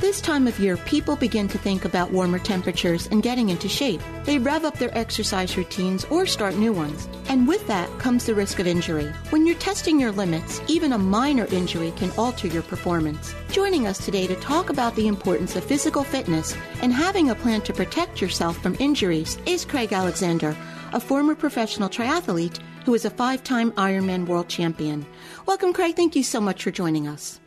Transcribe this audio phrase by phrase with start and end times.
[0.00, 4.00] This time of year, people begin to think about warmer temperatures and getting into shape.
[4.22, 7.08] They rev up their exercise routines or start new ones.
[7.28, 9.12] And with that comes the risk of injury.
[9.30, 13.34] When you're testing your limits, even a minor injury can alter your performance.
[13.50, 17.62] Joining us today to talk about the importance of physical fitness and having a plan
[17.62, 20.56] to protect yourself from injuries is Craig Alexander,
[20.92, 25.04] a former professional triathlete who is a five time Ironman world champion.
[25.44, 25.96] Welcome, Craig.
[25.96, 27.40] Thank you so much for joining us.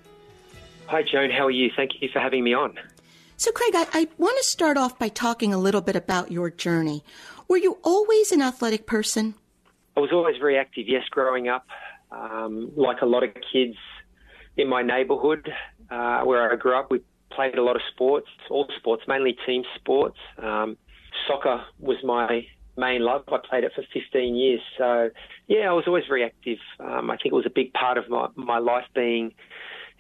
[0.92, 1.32] Hi, Joan.
[1.32, 1.72] How are you?
[1.74, 2.78] Thank you for having me on.
[3.38, 6.50] So, Craig, I, I, want to start off by talking a little bit about your
[6.50, 7.02] journey.
[7.48, 9.36] Were you always an athletic person?
[9.96, 11.66] I was always very active, yes, growing up.
[12.12, 13.78] Um, like a lot of kids
[14.58, 15.50] in my neighbourhood
[15.90, 17.00] uh, where I grew up, we
[17.32, 20.18] played a lot of sports, all sports, mainly team sports.
[20.44, 20.76] Um,
[21.26, 23.24] soccer was my main love.
[23.32, 24.60] I played it for 15 years.
[24.78, 25.10] So,
[25.48, 26.58] yeah, I was always very active.
[26.82, 29.34] Um, I think it was a big part of my, my life being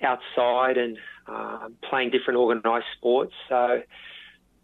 [0.03, 0.97] outside and
[1.27, 3.33] uh, playing different organised sports.
[3.49, 3.81] So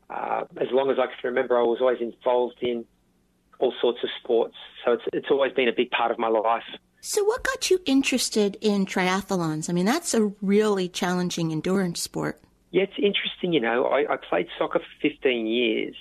[0.09, 2.85] uh, as long as I can remember, I was always involved in
[3.59, 4.55] all sorts of sports.
[4.85, 6.63] So it's it's always been a big part of my life.
[7.01, 9.69] So what got you interested in triathlons?
[9.69, 12.41] I mean, that's a really challenging endurance sport.
[12.71, 13.53] Yeah, it's interesting.
[13.53, 15.95] You know, I, I played soccer for 15 years,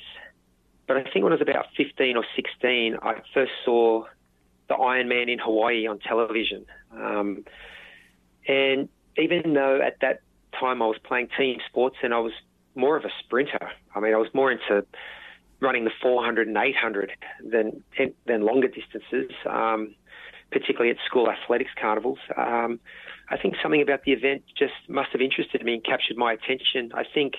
[0.87, 4.05] but I think when I was about 15 or 16, I first saw
[4.69, 6.67] the Ironman in Hawaii on television.
[6.93, 7.45] Um,
[8.49, 8.89] and
[9.19, 10.21] even though at that
[10.59, 12.33] time I was playing team sports and I was
[12.75, 13.71] more of a sprinter.
[13.95, 14.85] I mean, I was more into
[15.61, 17.13] running the 400 and 800
[17.45, 17.83] than
[18.27, 19.95] than longer distances, um,
[20.51, 22.19] particularly at school athletics carnivals.
[22.37, 22.81] Um,
[23.31, 26.93] I think something about the event just must have interested me and captured my attention.
[26.95, 27.35] I think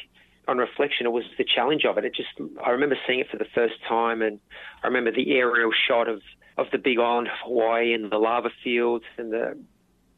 [0.48, 2.06] on reflection, it was the challenge of it.
[2.06, 2.30] It just
[2.66, 4.40] I remember seeing it for the first time, and
[4.84, 6.22] I remember the aerial shot of
[6.58, 9.58] of the big island of Hawaii and the lava fields and the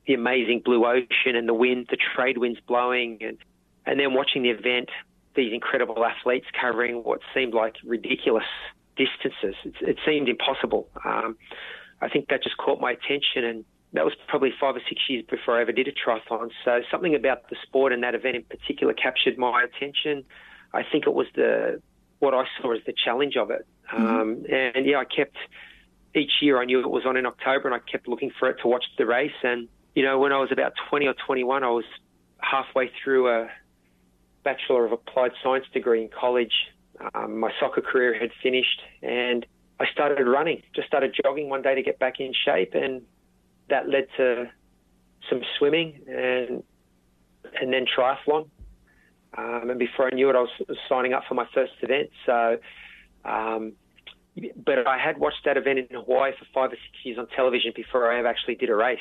[0.10, 3.38] the amazing blue ocean and the wind, the trade winds blowing, and
[3.86, 4.90] and then watching the event,
[5.36, 8.50] these incredible athletes covering what seemed like ridiculous
[8.98, 9.56] distances.
[9.64, 10.90] It, it seemed impossible.
[11.06, 11.38] Um,
[12.02, 15.24] I think that just caught my attention, and that was probably five or six years
[15.30, 16.50] before I ever did a triathlon.
[16.66, 20.24] So something about the sport and that event in particular captured my attention.
[20.74, 21.84] I think it was the
[22.18, 23.68] what I saw as the challenge of it.
[23.94, 24.06] Mm-hmm.
[24.08, 25.38] Um, and yeah, I kept
[26.16, 28.58] each year I knew it was on in October, and I kept looking for it
[28.64, 29.68] to watch the race and
[30.00, 31.84] you know, when I was about 20 or 21, I was
[32.38, 33.50] halfway through a
[34.46, 36.54] Bachelor of Applied Science degree in college.
[37.14, 39.46] Um, my soccer career had finished, and
[39.78, 40.64] I started running.
[40.74, 43.02] Just started jogging one day to get back in shape, and
[43.70, 44.50] that led to
[45.30, 46.64] some swimming and
[47.60, 48.48] and then triathlon.
[49.38, 52.10] Um, and before I knew it, I was signing up for my first event.
[52.26, 52.58] So,
[53.26, 53.74] um,
[54.56, 57.74] but I had watched that event in Hawaii for five or six years on television
[57.76, 59.00] before I ever actually did a race.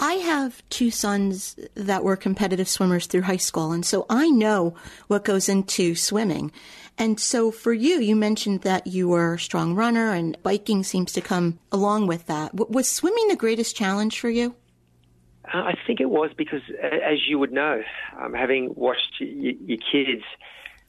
[0.00, 4.74] I have two sons that were competitive swimmers through high school, and so I know
[5.08, 6.52] what goes into swimming.
[6.96, 11.12] And so for you, you mentioned that you were a strong runner, and biking seems
[11.12, 12.54] to come along with that.
[12.54, 14.54] Was swimming the greatest challenge for you?
[15.52, 17.82] Uh, I think it was because, as you would know,
[18.20, 20.22] um, having watched y- your kids,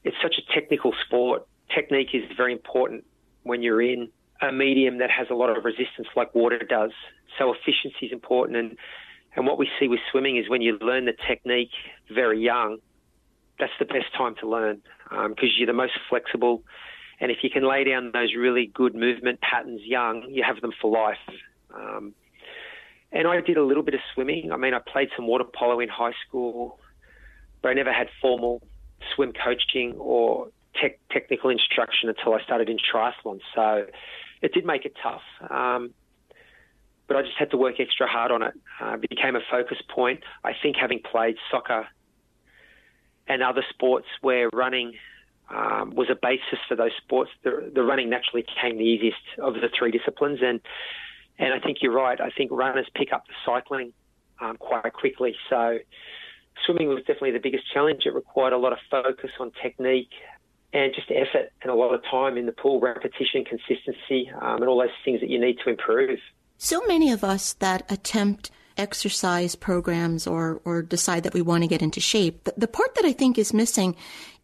[0.04, 1.48] it's such a technical sport.
[1.74, 3.06] Technique is very important
[3.44, 4.10] when you're in
[4.42, 6.92] a medium that has a lot of resistance like water does.
[7.38, 8.58] So efficiency is important.
[8.58, 8.78] And,
[9.36, 11.72] and what we see with swimming is when you learn the technique
[12.10, 12.78] very young,
[13.60, 16.64] that's the best time to learn because um, you're the most flexible.
[17.20, 20.72] And if you can lay down those really good movement patterns young, you have them
[20.82, 21.18] for life.
[21.76, 22.14] Um,
[23.12, 24.52] and I did a little bit of swimming.
[24.52, 26.80] I mean, I played some water polo in high school,
[27.62, 28.62] but I never had formal
[29.16, 30.48] swim coaching or
[30.80, 33.40] tech, technical instruction until I started in triathlon.
[33.56, 33.88] So
[34.42, 35.22] it did make it tough.
[35.50, 35.94] Um,
[37.08, 38.54] but I just had to work extra hard on it.
[38.80, 40.22] Uh, it became a focus point.
[40.44, 41.88] I think having played soccer
[43.28, 44.94] and other sports where running
[45.50, 49.56] um, was a basis for those sports, the, the running naturally came the easiest of
[49.56, 50.40] the three disciplines.
[50.44, 50.62] And
[51.40, 52.20] and I think you're right.
[52.20, 53.94] I think runners pick up the cycling
[54.42, 55.36] um, quite quickly.
[55.50, 55.80] So
[56.66, 58.06] swimming was definitely the biggest challenge.
[58.06, 60.12] It required a lot of focus on technique
[60.74, 64.66] and just effort and a lot of time in the pool, repetition, consistency, um, and
[64.66, 66.20] all those things that you need to improve.
[66.58, 71.68] So many of us that attempt exercise programs or, or decide that we want to
[71.68, 73.96] get into shape, the, the part that I think is missing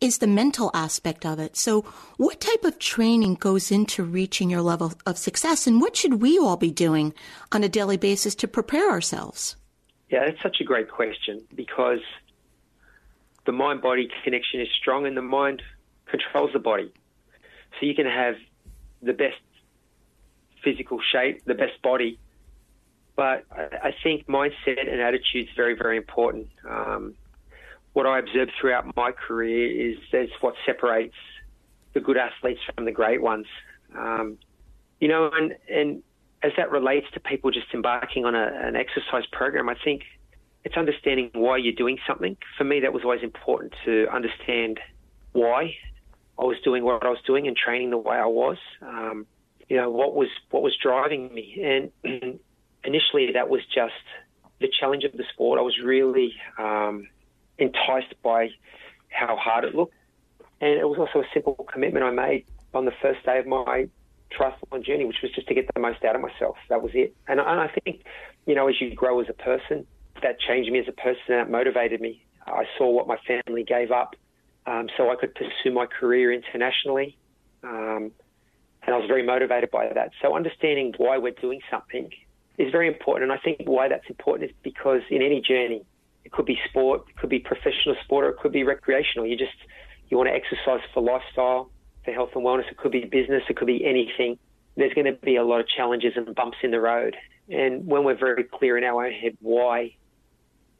[0.01, 1.55] is the mental aspect of it.
[1.55, 1.81] So,
[2.17, 6.37] what type of training goes into reaching your level of success, and what should we
[6.37, 7.13] all be doing
[7.51, 9.55] on a daily basis to prepare ourselves?
[10.09, 12.01] Yeah, that's such a great question because
[13.45, 15.61] the mind body connection is strong and the mind
[16.09, 16.91] controls the body.
[17.79, 18.35] So, you can have
[19.01, 19.35] the best
[20.63, 22.19] physical shape, the best body,
[23.15, 26.49] but I think mindset and attitude is very, very important.
[26.69, 27.15] Um,
[27.93, 31.15] what I observed throughout my career is that's what separates
[31.93, 33.45] the good athletes from the great ones.
[33.97, 34.37] Um,
[34.99, 36.03] you know, and, and
[36.43, 40.01] as that relates to people just embarking on a, an exercise program, I think
[40.65, 42.35] it's understanding why you're doing something.
[42.57, 44.81] For me, that was always important to understand
[45.31, 45.75] why
[46.39, 48.57] I was doing what I was doing and training the way I was.
[48.81, 49.25] Um,
[49.69, 52.39] you know, what was what was driving me, and
[52.83, 53.93] initially that was just
[54.59, 55.59] the challenge of the sport.
[55.59, 57.07] I was really um,
[57.57, 58.49] enticed by
[59.09, 59.95] how hard it looked.
[60.61, 63.87] And it was also a simple commitment I made on the first day of my
[64.31, 66.57] triathlon journey, which was just to get the most out of myself.
[66.69, 67.15] That was it.
[67.27, 68.03] And, and I think,
[68.45, 69.85] you know, as you grow as a person,
[70.21, 72.23] that changed me as a person and that motivated me.
[72.47, 74.15] I saw what my family gave up
[74.67, 77.17] um, so I could pursue my career internationally.
[77.63, 78.11] Um,
[78.85, 80.11] and I was very motivated by that.
[80.21, 82.09] So understanding why we're doing something
[82.57, 83.31] is very important.
[83.31, 85.83] And I think why that's important is because in any journey,
[86.23, 89.25] it could be sport, it could be professional sport, or it could be recreational.
[89.27, 89.55] You just
[90.09, 91.71] you want to exercise for lifestyle,
[92.03, 92.69] for health and wellness.
[92.69, 94.37] It could be business, it could be anything.
[94.77, 97.15] There's going to be a lot of challenges and bumps in the road.
[97.49, 99.95] And when we're very clear in our own head why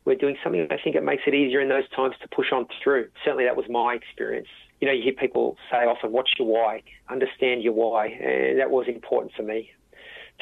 [0.06, 2.68] we're doing something, I think it makes it easier in those times to push on
[2.84, 3.10] through.
[3.24, 4.48] Certainly, that was my experience.
[4.80, 8.70] You know, you hear people say often, "What's your why?" Understand your why, and that
[8.70, 9.72] was important for me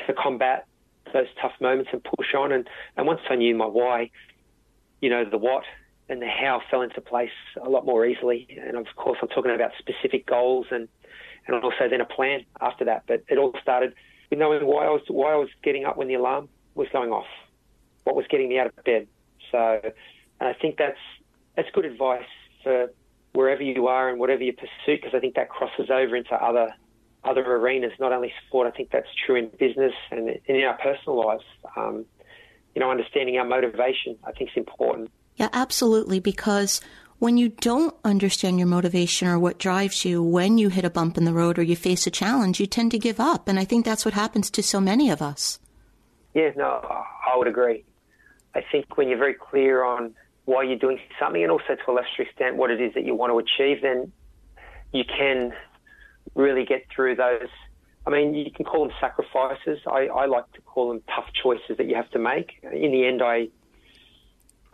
[0.06, 0.66] to combat
[1.14, 2.52] those tough moments and push on.
[2.52, 2.68] And,
[2.98, 4.10] and once I knew my why,
[5.02, 5.64] you know, the what
[6.10, 7.32] and the how fell into place
[7.62, 8.48] a lot more easily.
[8.62, 10.88] And of course, I'm talking about specific goals and,
[11.48, 13.04] and also then a plan after that.
[13.08, 13.94] But it all started
[14.30, 17.12] with knowing why I was why I was getting up when the alarm was going
[17.12, 17.28] off,
[18.04, 19.08] what was getting me out of bed.
[19.54, 19.80] So,
[20.42, 20.98] I think that's
[21.56, 22.26] that's good advice
[22.64, 22.92] for
[23.34, 26.74] wherever you are and whatever you pursue, because I think that crosses over into other
[27.24, 28.68] other arenas, not only sport.
[28.68, 31.44] I think that's true in business and in our personal lives.
[31.78, 32.06] Um,
[32.76, 35.12] you know, understanding our motivation, I think, is important.
[35.36, 36.20] Yeah, absolutely.
[36.20, 36.82] Because
[37.20, 41.18] when you don't understand your motivation or what drives you, when you hit a bump
[41.18, 43.48] in the road or you face a challenge, you tend to give up.
[43.48, 45.60] And I think that's what happens to so many of us.
[46.34, 47.86] Yeah, no, I would agree.
[48.56, 50.14] I think when you're very clear on
[50.46, 53.16] why you're doing something and also to a lesser extent what it is that you
[53.16, 54.12] want to achieve, then
[54.92, 55.54] you can
[56.36, 57.48] really get through those.
[58.06, 59.80] I mean, you can call them sacrifices.
[59.88, 62.60] I, I like to call them tough choices that you have to make.
[62.64, 63.50] In the end, I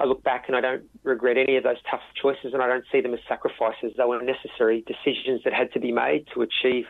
[0.02, 2.86] I look back and I don't regret any of those tough choices, and I don't
[2.90, 3.94] see them as sacrifices.
[3.98, 6.86] They were necessary decisions that had to be made to achieve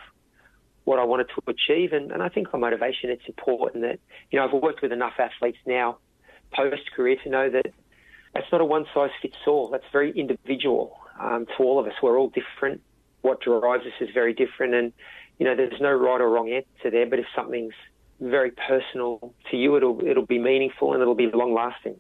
[0.84, 1.92] what I wanted to achieve.
[1.92, 4.00] And, and I think for motivation, it's important that
[4.32, 5.98] you know I've worked with enough athletes now
[6.54, 7.74] post career to know that
[8.34, 9.70] that's not a one size fits all.
[9.70, 11.94] That's very individual um, to all of us.
[12.02, 12.82] We're all different
[13.22, 14.74] what drives us is very different.
[14.74, 14.94] And,
[15.38, 17.74] you know, there's no right or wrong answer there, but if something's
[18.20, 22.00] very personal to you, it'll, it'll be meaningful and it'll be long lasting.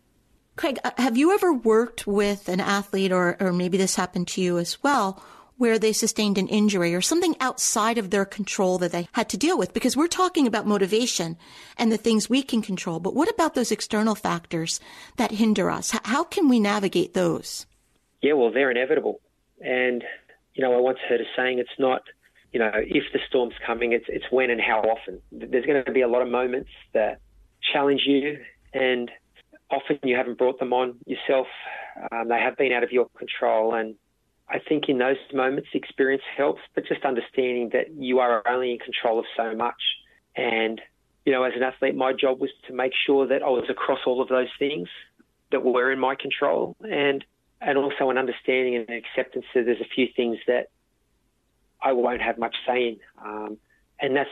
[0.56, 4.42] Craig, uh, have you ever worked with an athlete, or, or maybe this happened to
[4.42, 5.24] you as well,
[5.60, 9.38] where they sustained an injury or something outside of their control that they had to
[9.38, 9.74] deal with?
[9.74, 11.38] Because we're talking about motivation
[11.78, 14.80] and the things we can control, but what about those external factors
[15.18, 15.92] that hinder us?
[16.04, 17.68] How can we navigate those?
[18.22, 19.22] Yeah, well, they're inevitable.
[19.62, 20.04] And
[20.60, 22.02] you know, I once heard a saying, it's not,
[22.52, 25.22] you know, if the storm's coming, it's, it's when and how often.
[25.32, 27.22] There's going to be a lot of moments that
[27.72, 28.40] challenge you,
[28.74, 29.10] and
[29.72, 31.48] often you haven't brought them on yourself.
[32.12, 33.96] Um, they have been out of your control, and
[34.50, 38.80] I think in those moments, experience helps, but just understanding that you are only in
[38.80, 39.82] control of so much.
[40.36, 40.82] And,
[41.26, 44.00] you know, as an athlete, my job was to make sure that I was across
[44.08, 44.88] all of those things
[45.52, 47.24] that were in my control and,
[47.62, 50.70] and also an understanding and acceptance that there's a few things that
[51.82, 52.98] I won't have much say in.
[53.24, 53.58] Um,
[54.00, 54.30] and that's,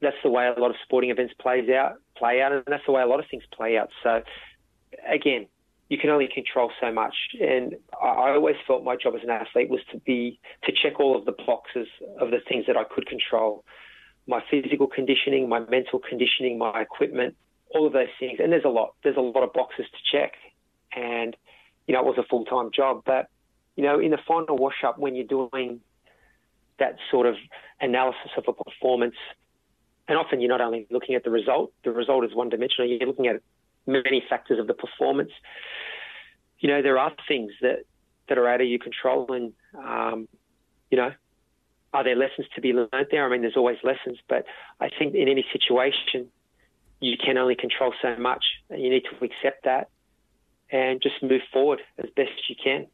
[0.00, 2.92] that's the way a lot of sporting events plays out, play out, and that's the
[2.92, 3.90] way a lot of things play out.
[4.02, 4.22] So,
[5.08, 5.46] again,
[5.92, 7.14] you can only control so much.
[7.38, 11.14] And I always felt my job as an athlete was to be to check all
[11.18, 11.86] of the boxes
[12.18, 13.62] of the things that I could control,
[14.26, 17.36] my physical conditioning, my mental conditioning, my equipment,
[17.74, 18.40] all of those things.
[18.42, 18.94] And there's a lot.
[19.04, 20.32] There's a lot of boxes to check.
[20.96, 21.36] And
[21.86, 23.28] you know, it was a full time job, but
[23.76, 25.80] you know, in the final wash up when you're doing
[26.78, 27.34] that sort of
[27.82, 29.16] analysis of a performance,
[30.08, 33.06] and often you're not only looking at the result, the result is one dimensional, you're
[33.06, 33.42] looking at
[33.86, 35.30] many factors of the performance.
[36.58, 37.84] You know, there are things that,
[38.28, 40.28] that are out of your control, and um,
[40.90, 41.12] you know,
[41.92, 43.26] are there lessons to be learned there?
[43.26, 44.44] I mean, there's always lessons, but
[44.80, 46.28] I think in any situation,
[47.00, 49.88] you can only control so much, and you need to accept that
[50.70, 52.86] and just move forward as best you can.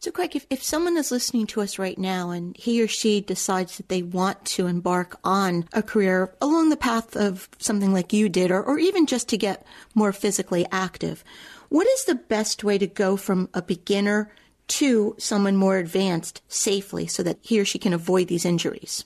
[0.00, 3.20] So, Craig, if, if someone is listening to us right now and he or she
[3.20, 8.12] decides that they want to embark on a career along the path of something like
[8.12, 11.24] you did, or, or even just to get more physically active,
[11.68, 14.30] what is the best way to go from a beginner
[14.68, 19.04] to someone more advanced safely so that he or she can avoid these injuries?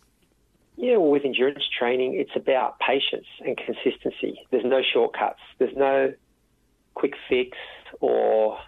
[0.77, 4.39] Yeah, well, with endurance training, it's about patience and consistency.
[4.51, 5.41] There's no shortcuts.
[5.59, 6.13] There's no
[6.95, 7.57] quick fix
[8.01, 8.59] or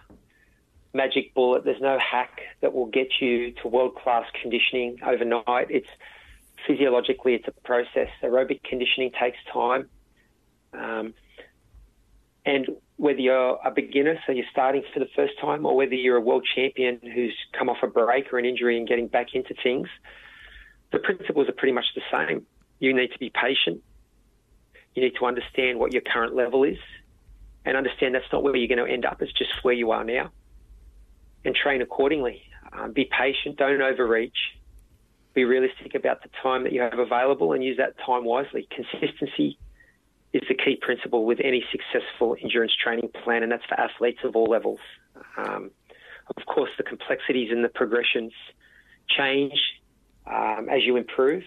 [0.95, 1.65] magic bullet.
[1.65, 5.67] There's no hack that will get you to world class conditioning overnight.
[5.69, 5.87] It's
[6.65, 8.07] physiologically, it's a process.
[8.23, 9.89] Aerobic conditioning takes time.
[10.73, 11.13] Um,
[12.45, 16.15] and whether you're a beginner, so you're starting for the first time, or whether you're
[16.15, 19.53] a world champion who's come off a break or an injury and getting back into
[19.61, 19.89] things,
[20.91, 22.45] the principles are pretty much the same.
[22.79, 23.83] You need to be patient.
[24.93, 26.77] You need to understand what your current level is
[27.65, 30.03] and understand that's not where you're going to end up, it's just where you are
[30.03, 30.31] now
[31.45, 32.41] and train accordingly.
[32.73, 34.37] Um, be patient, don't overreach.
[35.33, 38.67] Be realistic about the time that you have available and use that time wisely.
[38.69, 39.57] Consistency
[40.33, 44.35] is the key principle with any successful endurance training plan, and that's for athletes of
[44.35, 44.79] all levels.
[45.37, 45.71] Um,
[46.35, 48.33] of course, the complexities and the progressions
[49.07, 49.53] change
[50.25, 51.43] um, as you improve,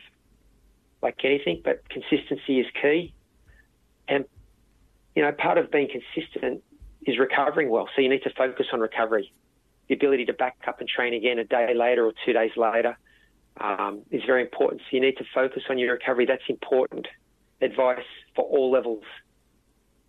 [1.02, 3.12] like anything, but consistency is key.
[4.06, 4.24] And,
[5.16, 6.62] you know, part of being consistent
[7.06, 7.88] is recovering well.
[7.94, 9.32] So you need to focus on recovery
[9.88, 12.96] the ability to back up and train again a day later or two days later
[13.60, 14.82] um, is very important.
[14.82, 16.26] So you need to focus on your recovery.
[16.26, 17.06] That's important
[17.60, 18.04] advice
[18.36, 19.02] for all levels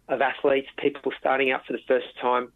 [0.07, 2.51] of athletes, people starting out for the first time,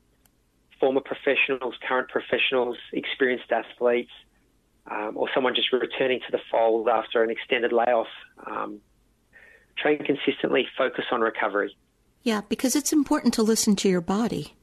[0.79, 4.11] former professionals, current professionals, experienced athletes,
[4.89, 8.07] um, or someone just returning to the fold after an extended layoff.
[8.45, 8.79] Um,
[9.77, 11.75] train consistently, focus on recovery.
[12.21, 14.53] Yeah, because it's important to listen to your body.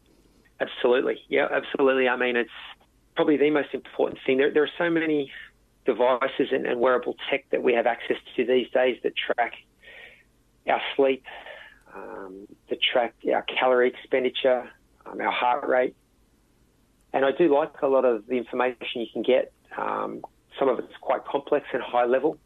[0.60, 1.18] Absolutely.
[1.28, 2.08] Yeah, absolutely.
[2.08, 2.50] I mean, it's
[3.16, 4.38] probably the most important thing.
[4.38, 5.30] There, there are so many
[5.86, 9.54] devices and, and, wearable tech that we have access to these days that track
[10.68, 11.24] our sleep,
[11.94, 14.70] um, that track our calorie expenditure,
[15.06, 15.96] um, our heart rate.
[17.12, 19.52] And I do like a lot of the information you can get.
[19.76, 20.22] Um,
[20.58, 22.36] some of it's quite complex and high level.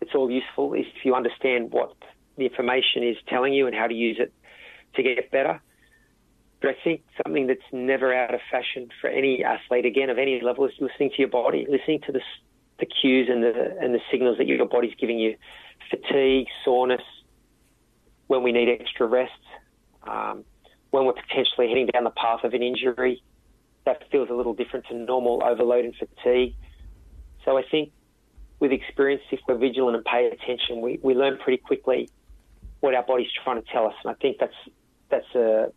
[0.00, 1.94] It's all useful if you understand what
[2.36, 4.32] the information is telling you and how to use it
[4.94, 5.60] to get better.
[6.62, 10.40] But I think something that's never out of fashion for any athlete, again, of any
[10.40, 12.20] level, is listening to your body, listening to the,
[12.78, 15.36] the cues and the, and the signals that your body's giving you.
[15.90, 17.02] Fatigue, soreness,
[18.28, 19.32] when we need extra rest,
[20.04, 20.44] um,
[20.90, 23.20] when we're potentially heading down the path of an injury,
[23.84, 26.54] that feels a little different to normal overload and fatigue.
[27.44, 27.90] So I think
[28.60, 32.08] with experience, if we're vigilant and pay attention, we, we learn pretty quickly
[32.78, 33.94] what our body's trying to tell us.
[34.04, 34.54] And I think that's
[35.10, 35.72] that's a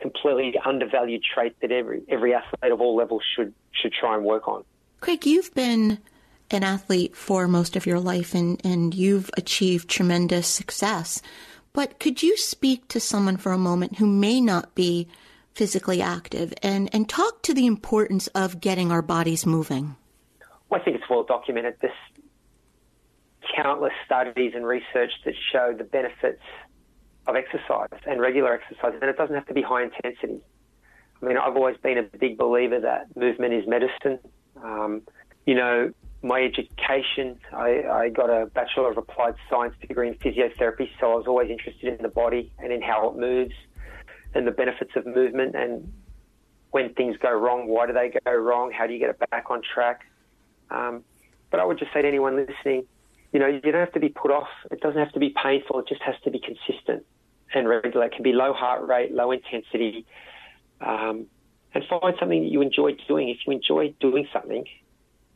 [0.00, 4.48] completely undervalued trait that every every athlete of all levels should should try and work
[4.48, 4.64] on.
[5.00, 5.98] Craig, you've been
[6.50, 11.22] an athlete for most of your life and, and you've achieved tremendous success.
[11.72, 15.08] But could you speak to someone for a moment who may not be
[15.54, 19.96] physically active and, and talk to the importance of getting our bodies moving?
[20.68, 21.76] Well, I think it's well documented.
[21.80, 21.92] There's
[23.56, 26.42] countless studies and research that show the benefits
[27.26, 30.40] of exercise and regular exercise, and it doesn't have to be high intensity.
[31.22, 34.18] I mean, I've always been a big believer that movement is medicine.
[34.62, 35.02] Um,
[35.46, 40.90] you know, my education, I, I, got a Bachelor of Applied Science degree in physiotherapy,
[41.00, 43.54] so I was always interested in the body and in how it moves
[44.34, 45.54] and the benefits of movement.
[45.54, 45.92] And
[46.70, 48.72] when things go wrong, why do they go wrong?
[48.72, 50.00] How do you get it back on track?
[50.70, 51.04] Um,
[51.50, 52.86] but I would just say to anyone listening,
[53.32, 54.48] you know, you don't have to be put off.
[54.70, 55.80] It doesn't have to be painful.
[55.80, 57.04] It just has to be consistent
[57.54, 58.06] and regular.
[58.06, 60.06] It can be low heart rate, low intensity,
[60.80, 61.26] um,
[61.74, 63.28] and find something that you enjoy doing.
[63.28, 64.64] If you enjoy doing something,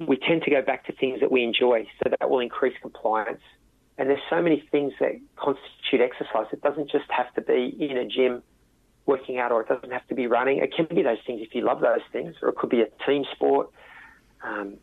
[0.06, 3.40] we tend to go back to things that we enjoy, so that will increase compliance.
[3.96, 6.46] And there's so many things that constitute exercise.
[6.52, 8.42] It doesn't just have to be in a gym
[9.06, 10.58] working out, or it doesn't have to be running.
[10.58, 12.88] It can be those things if you love those things, or it could be a
[13.06, 13.70] team sport.
[14.44, 14.75] Um,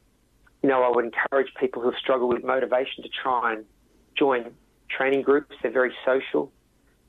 [0.61, 3.65] you know, I would encourage people who have struggled with motivation to try and
[4.17, 4.51] join
[4.89, 5.55] training groups.
[5.61, 6.51] They're very social.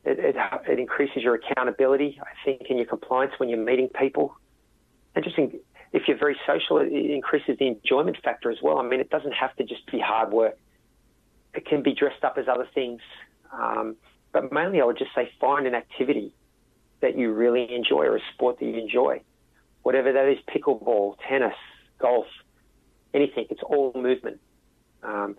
[0.06, 0.36] It, it,
[0.68, 4.36] it increases your accountability, I think, and your compliance when you're meeting people.
[5.16, 5.58] And just in,
[5.92, 8.78] if you're very social, it increases the enjoyment factor as well.
[8.78, 10.56] I mean, it doesn't have to just be hard work.
[11.54, 13.00] It can be dressed up as other things.
[13.52, 13.96] Um,
[14.32, 16.32] but mainly, I would just say find an activity
[17.00, 19.22] that you really enjoy or a sport that you enjoy.
[19.82, 21.54] Whatever that is, pickleball, tennis,
[21.98, 22.26] golf,
[23.12, 23.46] anything.
[23.50, 24.40] It's all movement.
[25.02, 25.36] Um,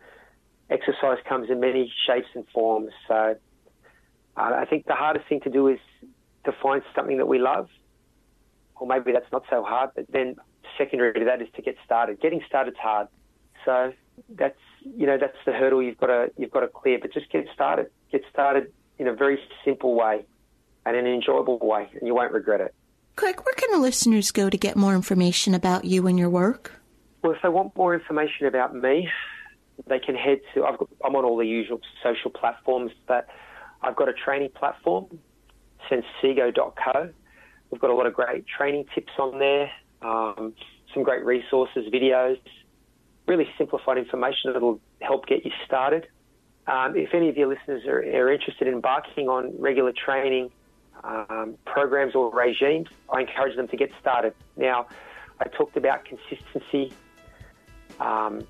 [0.69, 2.91] exercise comes in many shapes and forms.
[3.07, 3.35] So
[4.37, 5.79] uh, I think the hardest thing to do is
[6.45, 7.67] to find something that we love,
[8.75, 9.91] or maybe that's not so hard.
[9.95, 10.35] But then
[10.77, 12.21] secondary to that is to get started.
[12.21, 13.07] Getting started's hard.
[13.65, 13.93] So
[14.29, 16.99] that's you know that's the hurdle you've got to you've got to clear.
[17.01, 17.87] But just get started.
[18.11, 20.25] Get started in a very simple way
[20.85, 22.73] and in an enjoyable way, and you won't regret it.
[23.15, 26.79] Craig, where can the listeners go to get more information about you and your work?
[27.23, 29.09] Well, if they want more information about me,
[29.87, 30.65] they can head to.
[30.65, 33.27] I've got i am on all the usual social platforms, but
[33.81, 35.19] I've got a training platform,
[35.89, 37.09] sansego.co.
[37.71, 39.69] We've got a lot of great training tips on there,
[40.01, 40.53] um,
[40.93, 42.39] some great resources, videos,
[43.27, 46.07] really simplified information that'll help get you started.
[46.65, 50.49] Um, if any of your listeners are, are, interested in embarking on regular training
[51.03, 54.33] um, programs or regimes, I encourage them to get started.
[54.57, 54.87] Now,
[55.39, 56.91] I talked about consistency
[57.99, 58.45] um,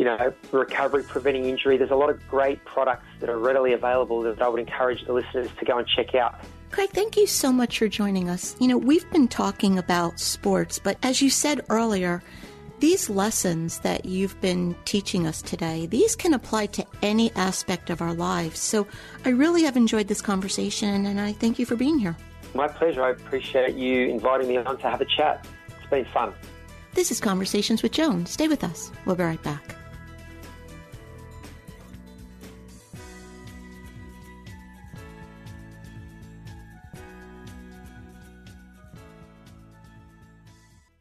[0.00, 1.76] you know, recovery, preventing injury.
[1.76, 5.12] There's a lot of great products that are readily available that I would encourage the
[5.12, 6.40] listeners to go and check out.
[6.70, 8.56] Craig, thank you so much for joining us.
[8.60, 12.22] You know, we've been talking about sports, but as you said earlier,
[12.78, 18.00] these lessons that you've been teaching us today, these can apply to any aspect of
[18.00, 18.58] our lives.
[18.58, 18.86] So
[19.26, 22.16] I really have enjoyed this conversation and I thank you for being here.
[22.54, 23.04] My pleasure.
[23.04, 25.46] I appreciate you inviting me on to have a chat.
[25.68, 26.32] It's been fun.
[26.94, 28.24] This is Conversations with Joan.
[28.24, 28.90] Stay with us.
[29.04, 29.76] We'll be right back.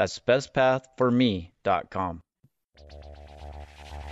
[0.00, 2.22] that's bestpathforme.com.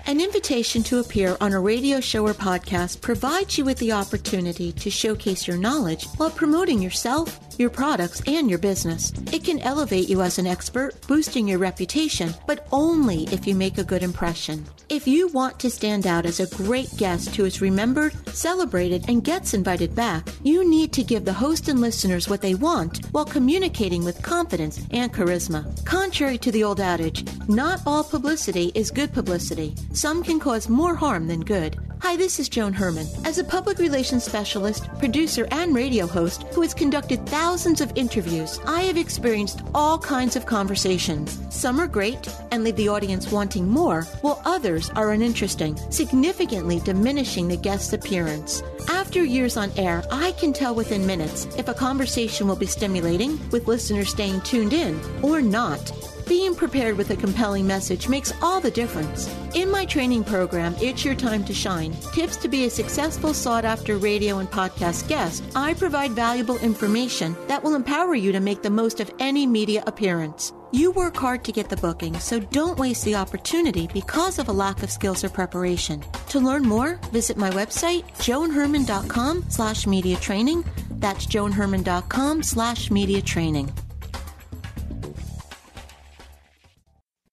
[0.06, 4.70] An invitation to appear on a radio show or podcast provides you with the opportunity
[4.72, 9.12] to showcase your knowledge while promoting yourself, your products, and your business.
[9.32, 13.78] It can elevate you as an expert, boosting your reputation, but only if you make
[13.78, 14.64] a good impression.
[14.88, 19.22] If you want to stand out as a great guest who is remembered, celebrated, and
[19.24, 23.26] gets invited back, you need to give the host and listeners what they want while
[23.26, 25.62] communicating with confidence and charisma.
[25.84, 30.94] Contrary to the old adage, not all publicity is good publicity some can cause more
[30.94, 31.76] harm than good.
[32.00, 33.08] Hi, this is Joan Herrmann.
[33.24, 38.60] As a public relations specialist, producer, and radio host who has conducted thousands of interviews,
[38.66, 41.38] I have experienced all kinds of conversations.
[41.50, 47.48] Some are great and leave the audience wanting more, while others are uninteresting, significantly diminishing
[47.48, 48.62] the guest's appearance.
[48.88, 53.40] After years on air, I can tell within minutes if a conversation will be stimulating,
[53.50, 55.92] with listeners staying tuned in, or not.
[56.28, 59.34] Being prepared with a compelling message makes all the difference.
[59.54, 63.64] In my training program, It's Your Time to Shine Tips to be a successful, sought
[63.64, 68.60] after radio and podcast guest, I provide valuable information that will empower you to make
[68.60, 70.52] the most of any media appearance.
[70.70, 74.52] You work hard to get the booking, so don't waste the opportunity because of a
[74.52, 76.04] lack of skills or preparation.
[76.28, 80.62] To learn more, visit my website, joanherman.com slash media training.
[80.90, 83.72] That's joanherman.com slash media training.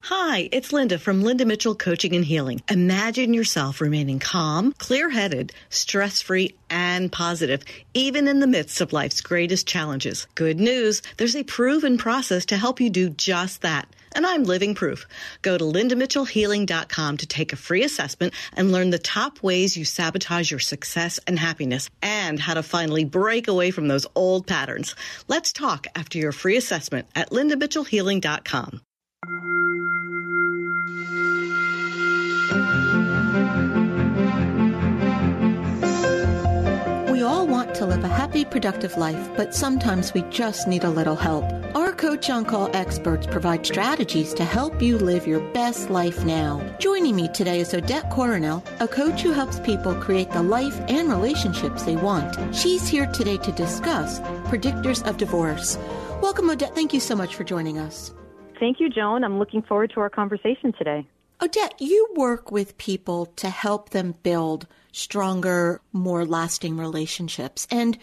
[0.09, 2.61] Hi, it's Linda from Linda Mitchell Coaching and Healing.
[2.69, 7.63] Imagine yourself remaining calm, clear headed, stress free, and positive,
[7.95, 10.27] even in the midst of life's greatest challenges.
[10.35, 13.87] Good news there's a proven process to help you do just that.
[14.11, 15.07] And I'm living proof.
[15.41, 20.51] Go to lindamitchellhealing.com to take a free assessment and learn the top ways you sabotage
[20.51, 24.95] your success and happiness and how to finally break away from those old patterns.
[25.27, 28.81] Let's talk after your free assessment at lindamitchellhealing.com.
[37.85, 41.45] to live a happy, productive life, but sometimes we just need a little help.
[41.75, 46.61] Our Coach on Call experts provide strategies to help you live your best life now.
[46.79, 51.09] Joining me today is Odette Coronel, a coach who helps people create the life and
[51.09, 52.55] relationships they want.
[52.55, 54.19] She's here today to discuss
[54.49, 55.77] predictors of divorce.
[56.21, 56.73] Welcome, Odette.
[56.73, 58.13] Thank you so much for joining us.
[58.59, 59.23] Thank you, Joan.
[59.23, 61.05] I'm looking forward to our conversation today.
[61.41, 67.67] Odette, you work with people to help them build stronger, more lasting relationships.
[67.69, 67.97] And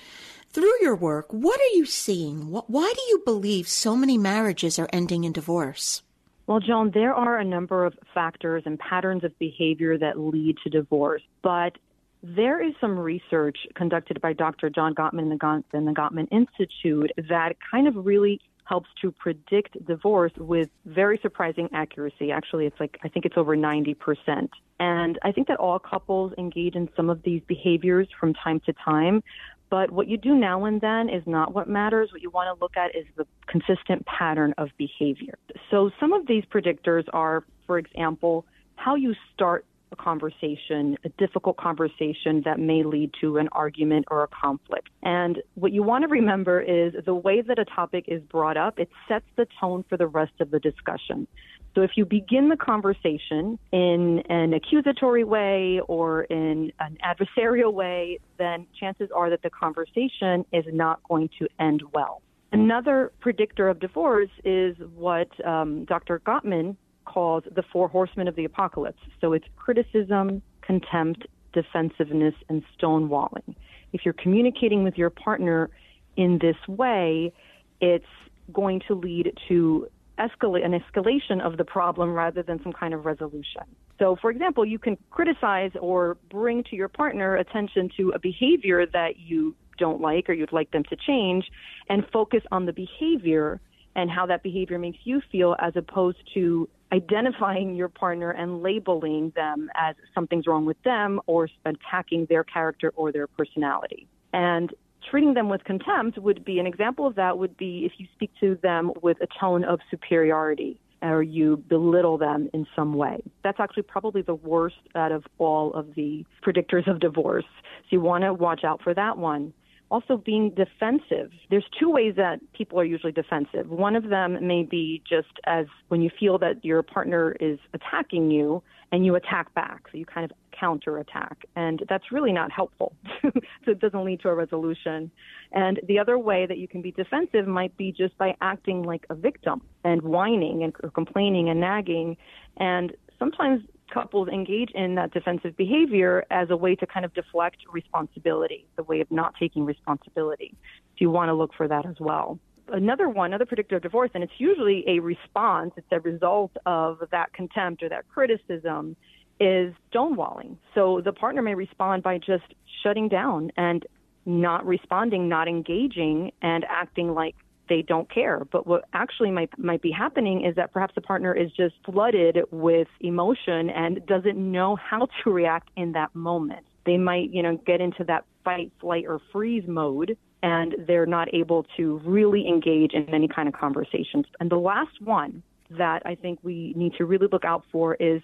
[0.50, 2.50] through your work, what are you seeing?
[2.50, 6.02] Why do you believe so many marriages are ending in divorce?
[6.46, 10.70] Well, Joan, there are a number of factors and patterns of behavior that lead to
[10.70, 11.78] divorce, but
[12.22, 14.68] there is some research conducted by Dr.
[14.68, 15.32] John Gottman
[15.72, 21.68] and the Gottman Institute that kind of really helps to predict divorce with very surprising
[21.72, 22.30] accuracy.
[22.30, 24.48] Actually, it's like, I think it's over 90%.
[24.80, 28.72] And I think that all couples engage in some of these behaviors from time to
[28.72, 29.22] time.
[29.70, 32.10] But what you do now and then is not what matters.
[32.12, 35.38] What you want to look at is the consistent pattern of behavior.
[35.70, 38.44] So some of these predictors are, for example,
[38.76, 44.22] how you start a conversation, a difficult conversation that may lead to an argument or
[44.24, 44.88] a conflict.
[45.02, 48.78] And what you want to remember is the way that a topic is brought up,
[48.78, 51.26] it sets the tone for the rest of the discussion.
[51.74, 58.18] So if you begin the conversation in an accusatory way or in an adversarial way,
[58.38, 62.22] then chances are that the conversation is not going to end well.
[62.52, 66.20] Another predictor of divorce is what um, Dr.
[66.20, 66.76] Gottman
[67.12, 69.02] calls the four horsemen of the apocalypse.
[69.20, 73.54] So it's criticism, contempt, defensiveness, and stonewalling.
[73.92, 75.68] If you're communicating with your partner
[76.16, 77.32] in this way,
[77.80, 78.04] it's
[78.52, 79.86] going to lead to
[80.18, 83.62] escalate an escalation of the problem rather than some kind of resolution.
[83.98, 88.86] So, for example, you can criticize or bring to your partner attention to a behavior
[88.86, 91.44] that you don't like or you'd like them to change
[91.88, 93.60] and focus on the behavior
[93.94, 99.32] and how that behavior makes you feel as opposed to identifying your partner and labeling
[99.34, 104.06] them as something's wrong with them or attacking their character or their personality.
[104.32, 104.72] And
[105.10, 108.30] treating them with contempt would be an example of that would be if you speak
[108.40, 113.22] to them with a tone of superiority or you belittle them in some way.
[113.42, 117.44] That's actually probably the worst out of all of the predictors of divorce.
[117.64, 119.52] So you want to watch out for that one.
[119.92, 121.30] Also, being defensive.
[121.50, 123.68] There's two ways that people are usually defensive.
[123.68, 128.30] One of them may be just as when you feel that your partner is attacking
[128.30, 129.82] you and you attack back.
[129.92, 131.44] So you kind of counterattack.
[131.56, 132.94] And that's really not helpful.
[133.22, 133.30] so
[133.66, 135.10] it doesn't lead to a resolution.
[135.52, 139.04] And the other way that you can be defensive might be just by acting like
[139.10, 142.16] a victim and whining and complaining and nagging.
[142.56, 143.60] And sometimes
[143.92, 148.82] couples engage in that defensive behavior as a way to kind of deflect responsibility, the
[148.82, 150.54] way of not taking responsibility.
[150.64, 152.38] So you want to look for that as well.
[152.68, 156.98] Another one, another predictor of divorce, and it's usually a response, it's a result of
[157.10, 158.96] that contempt or that criticism,
[159.40, 160.56] is stonewalling.
[160.74, 162.44] So the partner may respond by just
[162.82, 163.84] shutting down and
[164.24, 167.34] not responding, not engaging, and acting like
[167.72, 168.46] they don't care.
[168.52, 172.38] But what actually might might be happening is that perhaps the partner is just flooded
[172.50, 176.66] with emotion and doesn't know how to react in that moment.
[176.84, 181.32] They might, you know, get into that fight, flight, or freeze mode and they're not
[181.32, 184.26] able to really engage in any kind of conversations.
[184.40, 188.20] And the last one that I think we need to really look out for is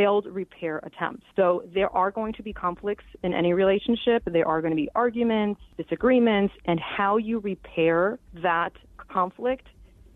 [0.00, 1.26] failed repair attempts.
[1.36, 4.22] So there are going to be conflicts in any relationship.
[4.24, 9.66] There are going to be arguments, disagreements, and how you repair that conflict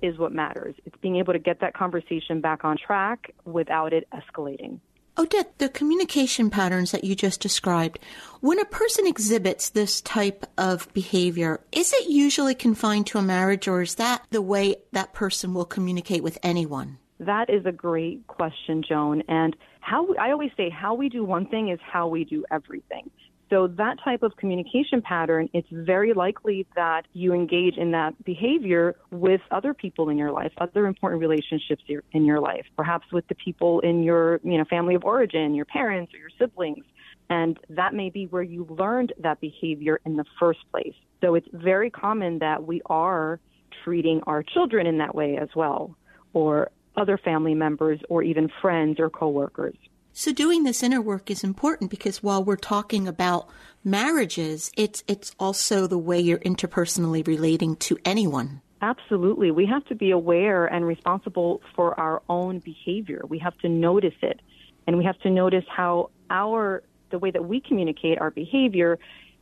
[0.01, 0.75] is what matters.
[0.87, 4.81] It's being able to get that conversation back on track without it escalating.
[5.19, 7.99] Odette, the communication patterns that you just described,
[8.41, 13.69] when a person exhibits this type of behavior, is it usually confined to a marriage
[13.69, 16.99] or is that the way that person will communicate with anyone?
[17.21, 19.23] That is a great question, Joan.
[19.29, 23.11] And how I always say, how we do one thing is how we do everything.
[23.51, 28.97] So that type of communication pattern, it's very likely that you engage in that behavior
[29.11, 33.35] with other people in your life, other important relationships in your life, perhaps with the
[33.35, 36.85] people in your, you know, family of origin, your parents or your siblings.
[37.29, 40.95] And that may be where you learned that behavior in the first place.
[41.21, 43.39] So it's very common that we are
[43.85, 45.95] treating our children in that way as well,
[46.33, 49.77] or other family members, or even friends or coworkers.
[50.13, 53.49] So doing this inner work is important because while we're talking about
[53.83, 58.63] marriages, it's it's also the way you're interpersonally relating to anyone.
[58.81, 59.51] Absolutely.
[59.51, 63.23] We have to be aware and responsible for our own behavior.
[63.29, 64.41] We have to notice it.
[64.87, 68.99] And we have to notice how our the way that we communicate our behavior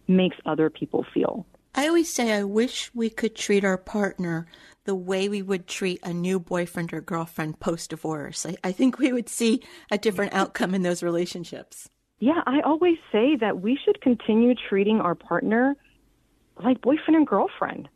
[0.08, 1.44] makes other people feel.
[1.74, 4.46] I always say I wish we could treat our partner
[4.84, 8.44] the way we would treat a new boyfriend or girlfriend post divorce.
[8.44, 11.88] I, I, think we would see a different outcome in those relationships.
[12.18, 15.76] Yeah, I always say that we should continue treating our partner
[16.62, 17.88] like boyfriend and girlfriend.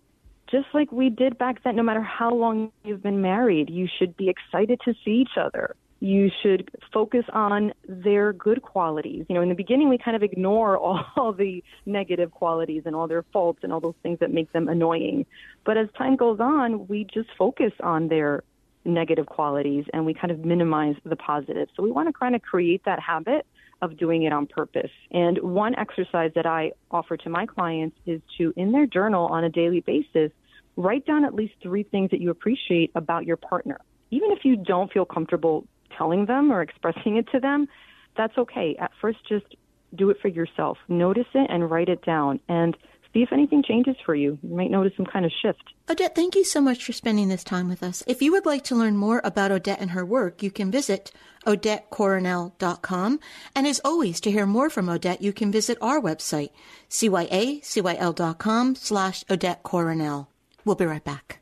[0.51, 4.16] Just like we did back then, no matter how long you've been married, you should
[4.16, 9.24] be excited to see each other you should focus on their good qualities.
[9.28, 10.76] You know, in the beginning, we kind of ignore
[11.16, 14.68] all the negative qualities and all their faults and all those things that make them
[14.68, 15.26] annoying.
[15.64, 18.42] But as time goes on, we just focus on their
[18.85, 21.68] negative qualities and we kind of minimize the positive.
[21.76, 23.46] So we want to kind of create that habit
[23.82, 24.90] of doing it on purpose.
[25.11, 29.44] And one exercise that I offer to my clients is to, in their journal on
[29.44, 30.30] a daily basis,
[30.76, 33.78] write down at least three things that you appreciate about your partner.
[34.11, 37.68] Even if you don't feel comfortable telling them or expressing it to them,
[38.16, 38.76] that's okay.
[38.78, 39.56] At first, just
[39.94, 40.78] do it for yourself.
[40.88, 42.76] Notice it and write it down and
[43.12, 44.38] see if anything changes for you.
[44.42, 45.62] You might notice some kind of shift.
[45.88, 48.02] Odette, thank you so much for spending this time with us.
[48.06, 51.12] If you would like to learn more about Odette and her work, you can visit
[51.46, 53.20] odettecoronel.com.
[53.54, 56.50] And as always, to hear more from Odette, you can visit our website,
[56.90, 60.28] cyacyl.com slash Odette Coronel.
[60.64, 61.40] We'll be right back.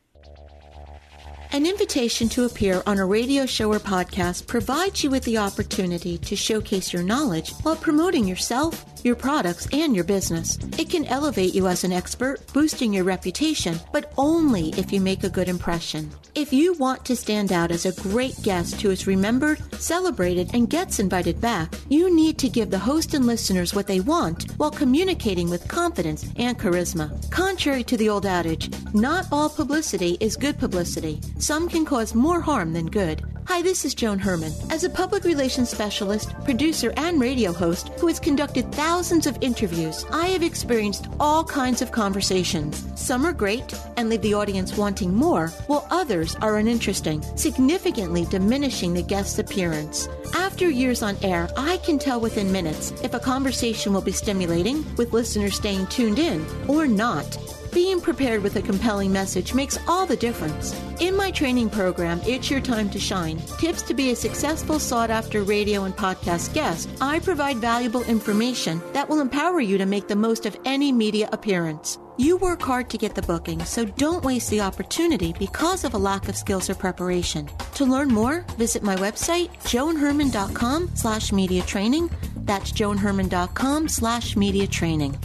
[1.55, 6.19] An invitation to appear on a radio show or podcast provides you with the opportunity
[6.19, 10.59] to showcase your knowledge while promoting yourself, your products, and your business.
[10.79, 15.23] It can elevate you as an expert, boosting your reputation, but only if you make
[15.23, 16.11] a good impression.
[16.35, 20.69] If you want to stand out as a great guest who is remembered, celebrated, and
[20.69, 24.71] gets invited back, you need to give the host and listeners what they want while
[24.71, 27.31] communicating with confidence and charisma.
[27.31, 31.21] Contrary to the old adage, not all publicity is good publicity.
[31.39, 33.23] Some can cause more harm than good.
[33.47, 34.55] Hi, this is Joan Herrmann.
[34.71, 40.07] As a public relations specialist, producer, and radio host who has conducted thousands of interviews,
[40.13, 42.85] I have experienced all kinds of conversations.
[42.95, 48.95] Some are great and leave the audience wanting more, while others are uninteresting, significantly diminishing
[48.95, 50.09] the guest's appearance.
[50.37, 54.85] After years on air, I can tell within minutes if a conversation will be stimulating,
[54.95, 57.37] with listeners staying tuned in, or not.
[57.75, 60.81] Being prepared with a compelling message makes all the difference.
[61.01, 65.11] In my training program, It's Your Time to Shine Tips to be a successful, sought
[65.11, 70.07] after radio and podcast guest, I provide valuable information that will empower you to make
[70.07, 71.99] the most of any media appearance.
[72.17, 75.99] You work hard to get the booking, so don't waste the opportunity because of a
[75.99, 77.51] lack of skills or preparation.
[77.75, 82.09] To learn more, visit my website, joanherman.com slash media training.
[82.37, 85.19] That's joanherman.com slash media training.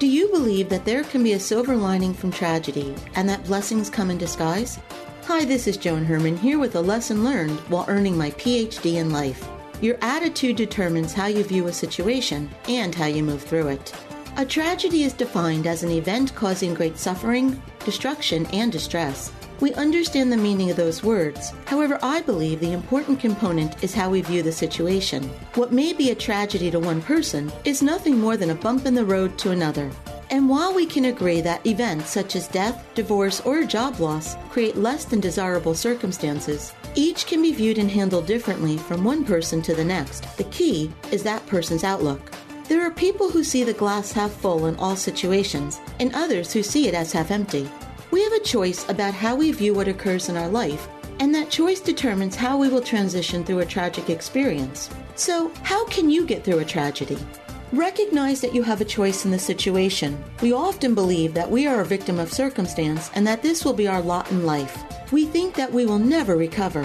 [0.00, 3.90] Do you believe that there can be a silver lining from tragedy and that blessings
[3.90, 4.78] come in disguise?
[5.26, 9.10] Hi, this is Joan Herrmann here with a lesson learned while earning my PhD in
[9.10, 9.46] life.
[9.82, 13.92] Your attitude determines how you view a situation and how you move through it.
[14.38, 19.30] A tragedy is defined as an event causing great suffering, destruction, and distress.
[19.60, 21.52] We understand the meaning of those words.
[21.66, 25.24] However, I believe the important component is how we view the situation.
[25.54, 28.94] What may be a tragedy to one person is nothing more than a bump in
[28.94, 29.90] the road to another.
[30.30, 34.76] And while we can agree that events such as death, divorce, or job loss create
[34.76, 39.74] less than desirable circumstances, each can be viewed and handled differently from one person to
[39.74, 40.36] the next.
[40.38, 42.32] The key is that person's outlook.
[42.68, 46.62] There are people who see the glass half full in all situations, and others who
[46.62, 47.68] see it as half empty.
[48.10, 50.88] We have a choice about how we view what occurs in our life,
[51.20, 54.90] and that choice determines how we will transition through a tragic experience.
[55.14, 57.18] So, how can you get through a tragedy?
[57.72, 60.22] Recognize that you have a choice in the situation.
[60.42, 63.86] We often believe that we are a victim of circumstance and that this will be
[63.86, 64.82] our lot in life.
[65.12, 66.84] We think that we will never recover.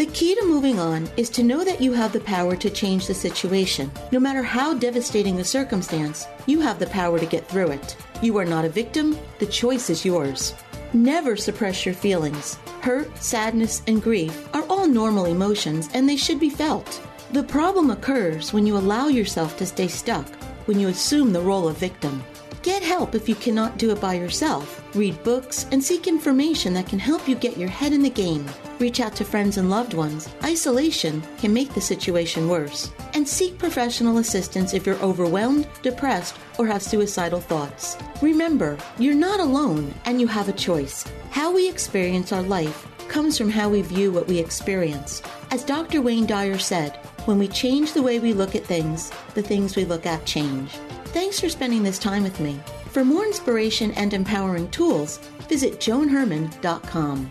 [0.00, 3.06] The key to moving on is to know that you have the power to change
[3.06, 3.92] the situation.
[4.12, 7.98] No matter how devastating the circumstance, you have the power to get through it.
[8.22, 10.54] You are not a victim, the choice is yours.
[10.94, 12.54] Never suppress your feelings.
[12.80, 16.98] Hurt, sadness, and grief are all normal emotions and they should be felt.
[17.32, 20.26] The problem occurs when you allow yourself to stay stuck,
[20.64, 22.24] when you assume the role of victim.
[22.62, 24.82] Get help if you cannot do it by yourself.
[24.94, 28.46] Read books and seek information that can help you get your head in the game.
[28.80, 30.26] Reach out to friends and loved ones.
[30.42, 32.90] Isolation can make the situation worse.
[33.12, 37.98] And seek professional assistance if you're overwhelmed, depressed, or have suicidal thoughts.
[38.22, 41.04] Remember, you're not alone and you have a choice.
[41.30, 45.20] How we experience our life comes from how we view what we experience.
[45.50, 46.00] As Dr.
[46.00, 49.84] Wayne Dyer said, when we change the way we look at things, the things we
[49.84, 50.70] look at change.
[51.12, 52.58] Thanks for spending this time with me.
[52.92, 55.18] For more inspiration and empowering tools,
[55.50, 57.30] visit joanherman.com.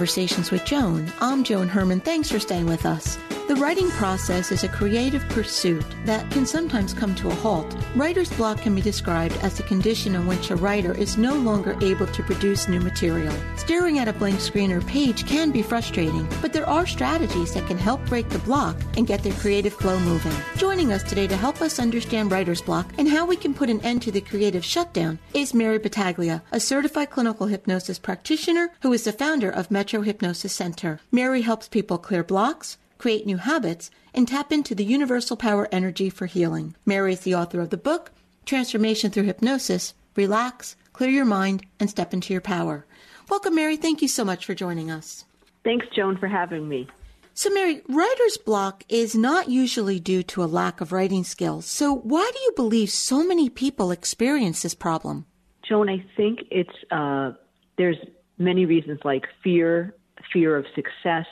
[0.00, 1.12] Conversations with Joan.
[1.20, 2.00] I'm Joan Herrmann.
[2.00, 3.18] Thanks for staying with us.
[3.50, 7.66] The writing process is a creative pursuit that can sometimes come to a halt.
[7.96, 11.76] Writer's block can be described as a condition in which a writer is no longer
[11.80, 13.34] able to produce new material.
[13.56, 17.66] Staring at a blank screen or page can be frustrating, but there are strategies that
[17.66, 20.36] can help break the block and get their creative flow moving.
[20.56, 23.80] Joining us today to help us understand writer's block and how we can put an
[23.80, 29.02] end to the creative shutdown is Mary Battaglia, a certified clinical hypnosis practitioner who is
[29.02, 31.00] the founder of Metro Hypnosis Center.
[31.10, 36.10] Mary helps people clear blocks, create new habits, and tap into the universal power energy
[36.10, 36.76] for healing.
[36.84, 38.12] Mary is the author of the book,
[38.44, 42.84] Transformation Through Hypnosis Relax, Clear Your Mind, and Step into Your Power.
[43.30, 43.76] Welcome, Mary.
[43.78, 45.24] Thank you so much for joining us.
[45.64, 46.88] Thanks, Joan, for having me.
[47.32, 51.64] So, Mary, writer's block is not usually due to a lack of writing skills.
[51.64, 55.24] So, why do you believe so many people experience this problem?
[55.66, 57.32] Joan, I think it's uh,
[57.78, 57.96] there's
[58.36, 59.94] many reasons like fear,
[60.32, 61.26] fear of success,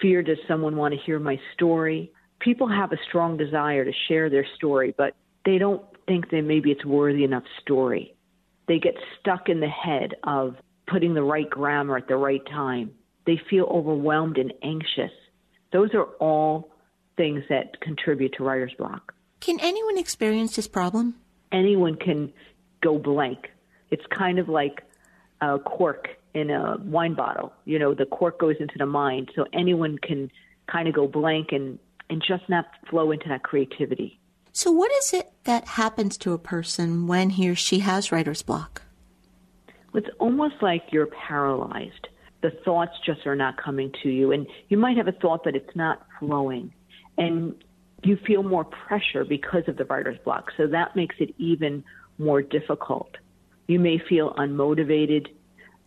[0.00, 2.12] fear does someone want to hear my story?
[2.40, 6.70] People have a strong desire to share their story, but they don't think that maybe
[6.70, 8.14] it's worthy enough story.
[8.66, 10.56] They get stuck in the head of
[10.86, 12.92] putting the right grammar at the right time.
[13.26, 15.12] They feel overwhelmed and anxious.
[15.72, 16.70] Those are all
[17.16, 19.14] things that contribute to writer's block.
[19.40, 21.14] Can anyone experience this problem?
[21.52, 22.32] Anyone can
[22.82, 23.48] go blank.
[23.90, 24.82] It's kind of like
[25.40, 27.52] a cork in a wine bottle.
[27.64, 30.30] You know, the cork goes into the mind, so anyone can
[30.66, 31.78] kind of go blank and
[32.10, 34.18] and just not flow into that creativity.
[34.52, 38.42] So, what is it that happens to a person when he or she has writer's
[38.42, 38.82] block?
[39.94, 42.08] It's almost like you're paralyzed.
[42.40, 45.56] The thoughts just are not coming to you, and you might have a thought, but
[45.56, 46.72] it's not flowing,
[47.16, 47.54] and
[48.02, 50.52] you feel more pressure because of the writer's block.
[50.56, 51.82] So that makes it even
[52.18, 53.16] more difficult.
[53.66, 55.28] You may feel unmotivated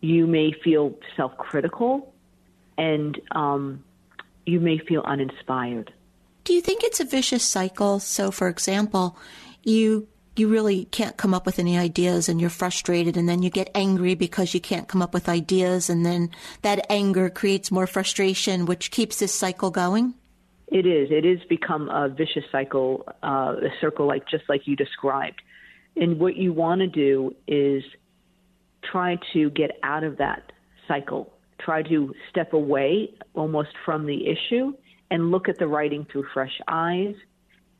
[0.02, 2.12] you may feel self critical
[2.76, 3.82] and um,
[4.44, 5.92] you may feel uninspired.
[6.44, 8.00] Do you think it's a vicious cycle?
[8.00, 9.16] So, for example,
[9.62, 13.50] you you really can't come up with any ideas and you're frustrated and then you
[13.50, 16.30] get angry because you can't come up with ideas and then
[16.62, 20.14] that anger creates more frustration which keeps this cycle going
[20.68, 24.74] it is it is become a vicious cycle uh, a circle like just like you
[24.74, 25.42] described
[25.96, 27.84] and what you want to do is
[28.82, 30.52] try to get out of that
[30.88, 34.72] cycle, try to step away almost from the issue
[35.10, 37.14] and look at the writing through fresh eyes.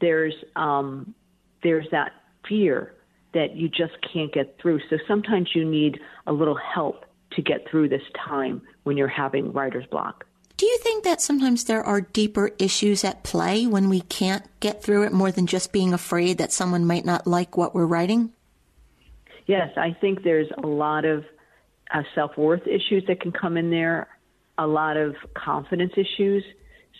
[0.01, 1.15] There's um,
[1.63, 2.13] there's that
[2.49, 2.95] fear
[3.35, 4.81] that you just can't get through.
[4.91, 9.53] So sometimes you need a little help to get through this time when you're having
[9.53, 10.27] writer's block.
[10.57, 14.83] Do you think that sometimes there are deeper issues at play when we can't get
[14.83, 18.33] through it more than just being afraid that someone might not like what we're writing?
[19.53, 21.25] Yes, I think there's a lot of
[21.93, 24.09] uh, self worth issues that can come in there,
[24.57, 26.43] a lot of confidence issues.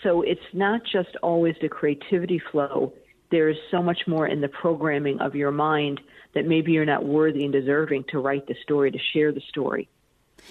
[0.03, 2.93] So it's not just always the creativity flow.
[3.31, 6.01] There is so much more in the programming of your mind
[6.35, 9.89] that maybe you're not worthy and deserving to write the story, to share the story.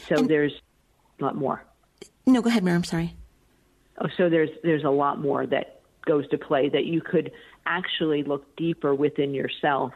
[0.08, 0.54] So and, there's
[1.20, 1.64] a lot more.
[2.26, 2.76] No, go ahead, Mary.
[2.76, 3.16] I'm sorry.
[4.00, 7.32] Oh, so there's there's a lot more that goes to play that you could
[7.68, 9.94] actually look deeper within yourself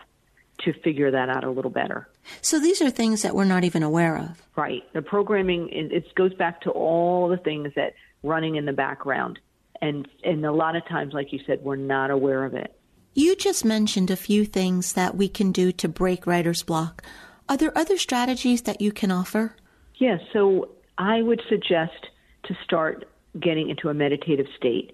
[0.59, 2.07] to figure that out a little better.
[2.41, 4.41] So these are things that we're not even aware of.
[4.55, 4.83] Right.
[4.93, 7.93] The programming it goes back to all the things that
[8.23, 9.39] running in the background,
[9.81, 12.75] and and a lot of times, like you said, we're not aware of it.
[13.13, 17.03] You just mentioned a few things that we can do to break writer's block.
[17.47, 19.55] Are there other strategies that you can offer?
[19.95, 20.19] Yes.
[20.21, 22.07] Yeah, so I would suggest
[22.43, 23.07] to start
[23.39, 24.91] getting into a meditative state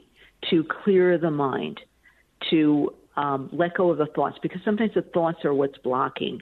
[0.50, 1.80] to clear the mind,
[2.50, 6.42] to um, let go of the thoughts because sometimes the thoughts are what's blocking.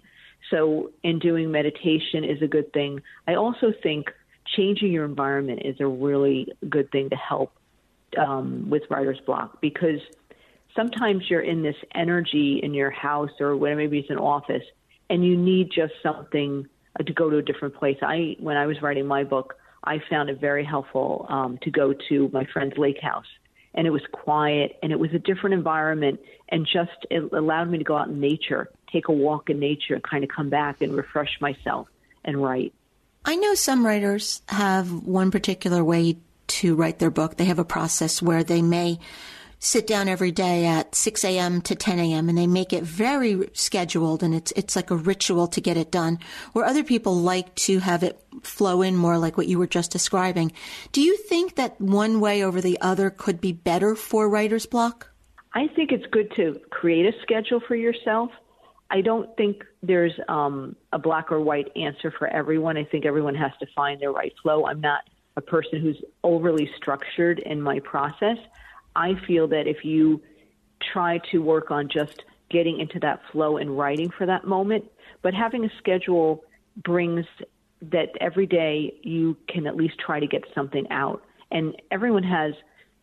[0.50, 3.02] So, in doing meditation is a good thing.
[3.28, 4.12] I also think
[4.56, 7.52] changing your environment is a really good thing to help
[8.18, 10.00] um, with writer's block because
[10.76, 14.64] sometimes you're in this energy in your house or whatever, maybe it's an office,
[15.10, 16.68] and you need just something
[17.00, 17.98] uh, to go to a different place.
[18.02, 21.94] I, when I was writing my book, I found it very helpful um, to go
[22.10, 23.26] to my friend's lake house.
[23.80, 26.20] And it was quiet and it was a different environment
[26.50, 29.94] and just it allowed me to go out in nature, take a walk in nature,
[29.94, 31.88] and kind of come back and refresh myself
[32.26, 32.74] and write.
[33.24, 36.18] I know some writers have one particular way
[36.48, 37.38] to write their book.
[37.38, 39.00] They have a process where they may
[39.60, 41.62] sit down every day at 6 a.m.
[41.62, 42.30] to 10 a.m.
[42.30, 45.92] and they make it very scheduled and it's, it's like a ritual to get it
[45.92, 46.18] done
[46.54, 49.92] where other people like to have it flow in more like what you were just
[49.92, 50.52] describing.
[50.94, 55.10] Do you think that one way over the other could be better for writer's block?
[55.54, 58.32] I think it's good to create a schedule for yourself.
[58.92, 62.78] I don't think there's um, a black or white answer for everyone.
[62.78, 64.66] I think everyone has to find their right flow.
[64.66, 65.02] I'm not
[65.36, 68.38] a person who's overly structured in my process.
[68.96, 70.22] I feel that if you
[70.82, 74.86] try to work on just getting into that flow and writing for that moment,
[75.22, 76.44] but having a schedule
[76.84, 77.26] brings
[77.82, 81.24] that every day you can at least try to get something out.
[81.52, 82.54] And everyone has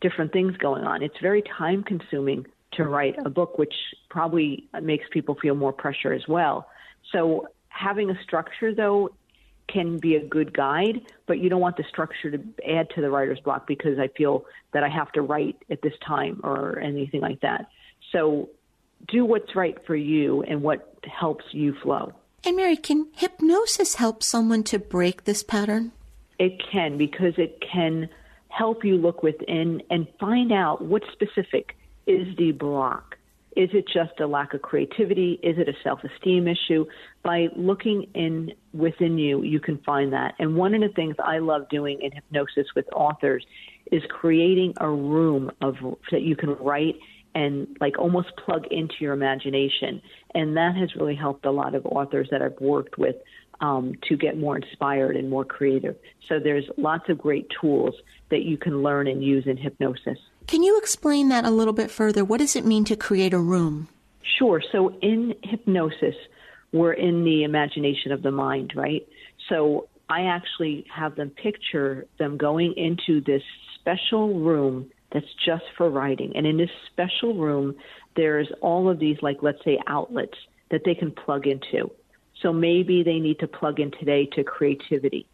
[0.00, 1.02] different things going on.
[1.02, 3.74] It's very time consuming to write a book, which
[4.10, 6.68] probably makes people feel more pressure as well.
[7.12, 9.10] So having a structure, though,
[9.68, 12.38] can be a good guide, but you don't want the structure to
[12.68, 15.94] add to the writer's block because I feel that I have to write at this
[16.06, 17.68] time or anything like that.
[18.12, 18.50] So
[19.08, 22.12] do what's right for you and what helps you flow.
[22.44, 25.92] And Mary, can hypnosis help someone to break this pattern?
[26.38, 28.08] It can because it can
[28.48, 33.16] help you look within and find out what specific is the block.
[33.56, 35.40] Is it just a lack of creativity?
[35.42, 36.84] Is it a self-esteem issue?
[37.22, 40.34] By looking in within you, you can find that.
[40.38, 43.44] And one of the things I love doing in hypnosis with authors
[43.92, 45.76] is creating a room of
[46.10, 46.96] that you can write
[47.34, 50.00] and like almost plug into your imagination.
[50.34, 53.16] And that has really helped a lot of authors that I've worked with
[53.60, 55.96] um, to get more inspired and more creative.
[56.28, 57.94] So there's lots of great tools
[58.30, 60.18] that you can learn and use in hypnosis.
[60.46, 62.24] Can you explain that a little bit further?
[62.24, 63.88] What does it mean to create a room?
[64.38, 64.62] Sure.
[64.72, 66.14] So in hypnosis,
[66.72, 69.06] we're in the imagination of the mind, right?
[69.48, 73.42] So I actually have them picture them going into this
[73.80, 76.32] special room that's just for writing.
[76.34, 77.76] And in this special room,
[78.16, 80.36] there's all of these, like, let's say, outlets
[80.70, 81.90] that they can plug into.
[82.42, 85.26] So maybe they need to plug in today to creativity.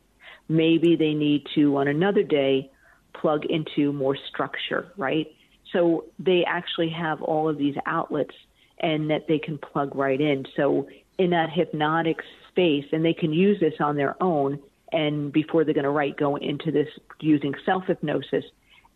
[0.48, 2.70] Maybe they need to, on another day,
[3.14, 5.26] plug into more structure, right?
[5.72, 8.34] So they actually have all of these outlets
[8.78, 10.44] and that they can plug right in.
[10.56, 14.60] So in that hypnotic space, and they can use this on their own
[14.92, 16.88] and before they're going to write, go into this
[17.20, 18.44] using self hypnosis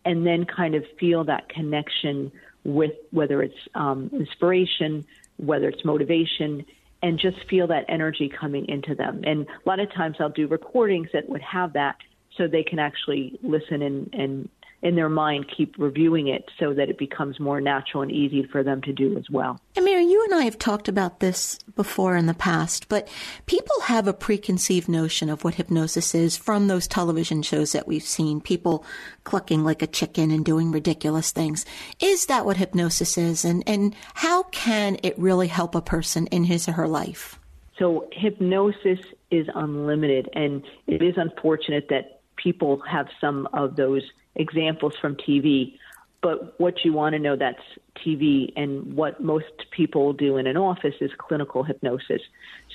[0.05, 2.31] and then kind of feel that connection
[2.63, 5.05] with whether it's um, inspiration,
[5.37, 6.65] whether it's motivation,
[7.01, 9.21] and just feel that energy coming into them.
[9.25, 11.97] And a lot of times I'll do recordings that would have that
[12.35, 14.49] so they can actually listen and, and
[14.81, 18.63] in their mind keep reviewing it so that it becomes more natural and easy for
[18.63, 19.59] them to do as well.
[19.75, 23.07] And Mary, you and I have talked about this before in the past, but
[23.47, 28.03] people have a preconceived notion of what hypnosis is from those television shows that we've
[28.03, 28.85] seen, people
[29.23, 31.65] clucking like a chicken and doing ridiculous things.
[31.99, 33.45] Is that what hypnosis is?
[33.45, 37.39] And, and how can it really help a person in his or her life?
[37.79, 38.99] So hypnosis
[39.29, 44.03] is unlimited, and it is unfortunate that people have some of those
[44.35, 45.77] examples from TV.
[46.21, 47.61] But what you want to know that's
[47.95, 52.21] TV and what most people do in an office is clinical hypnosis.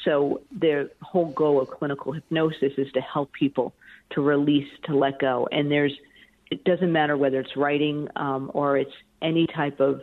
[0.05, 3.75] So their whole goal of clinical hypnosis is to help people
[4.11, 5.49] to release, to let go.
[5.51, 5.93] And there's,
[6.51, 10.03] it doesn't matter whether it's writing um, or it's any type of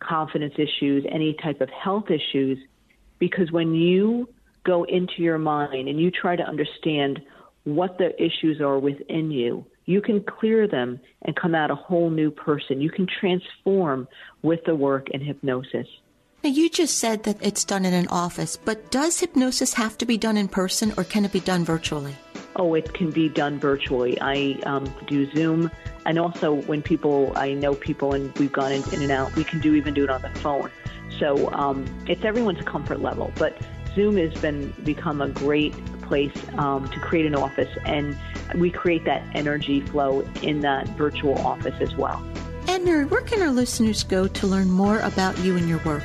[0.00, 2.58] confidence issues, any type of health issues,
[3.18, 4.28] because when you
[4.64, 7.20] go into your mind and you try to understand
[7.76, 12.10] what the issues are within you, you can clear them and come out a whole
[12.10, 12.80] new person.
[12.80, 14.06] You can transform
[14.42, 15.86] with the work and hypnosis.
[16.42, 20.06] Now, you just said that it's done in an office, but does hypnosis have to
[20.06, 22.14] be done in person or can it be done virtually?
[22.56, 24.18] Oh, it can be done virtually.
[24.20, 25.70] I um, do Zoom,
[26.06, 29.44] and also when people, I know people, and we've gone in, in and out, we
[29.44, 30.70] can do even do it on the phone.
[31.18, 33.56] So um, it's everyone's comfort level, but
[33.94, 35.74] Zoom has been become a great
[36.10, 38.18] place um, to create an office, and
[38.56, 42.20] we create that energy flow in that virtual office as well.
[42.66, 46.02] And Mary, where can our listeners go to learn more about you and your work?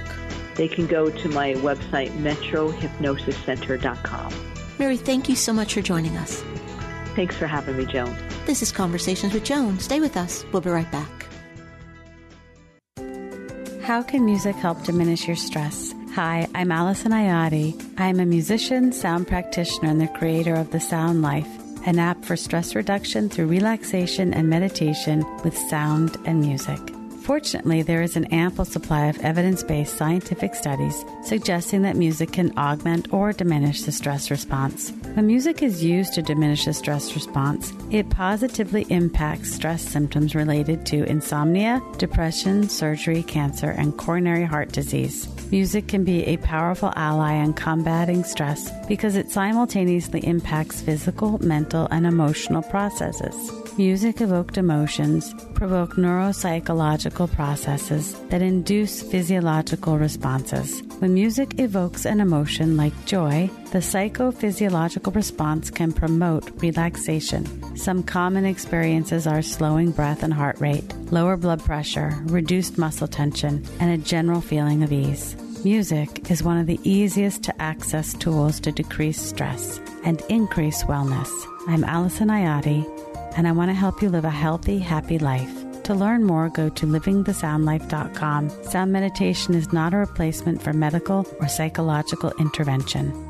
[0.53, 4.33] They can go to my website, metrohypnosiscenter.com.
[4.77, 6.43] Mary, thank you so much for joining us.
[7.15, 8.15] Thanks for having me, Joan.
[8.45, 9.79] This is Conversations with Joan.
[9.79, 10.45] Stay with us.
[10.51, 11.09] We'll be right back.
[13.81, 15.94] How can music help diminish your stress?
[16.15, 17.75] Hi, I'm Allison Ayati.
[17.99, 21.49] I am a musician, sound practitioner, and the creator of The Sound Life,
[21.85, 26.79] an app for stress reduction through relaxation and meditation with sound and music.
[27.25, 32.55] Fortunately, there is an ample supply of evidence based scientific studies suggesting that music can
[32.55, 34.91] augment or diminish the stress response.
[35.15, 40.85] When music is used to diminish the stress response, it positively impacts stress symptoms related
[40.85, 45.27] to insomnia, depression, surgery, cancer, and coronary heart disease.
[45.49, 51.87] Music can be a powerful ally in combating stress because it simultaneously impacts physical, mental,
[51.89, 53.64] and emotional processes.
[53.77, 60.81] Music evoked emotions provoke neuropsychological processes that induce physiological responses.
[60.99, 67.75] When music evokes an emotion like joy, the psychophysiological response can promote relaxation.
[67.75, 73.61] Some common experiences are slowing breath and heart rate, lower blood pressure, reduced muscle tension,
[73.81, 75.35] and a general feeling of ease.
[75.65, 81.29] Music is one of the easiest to access tools to decrease stress and increase wellness.
[81.67, 82.94] I'm Allison Ayati
[83.35, 85.51] and I want to help you live a healthy, happy life.
[85.83, 88.49] To learn more, go to livingthesoundlife.com.
[88.63, 93.24] Sound meditation is not a replacement for medical or psychological intervention.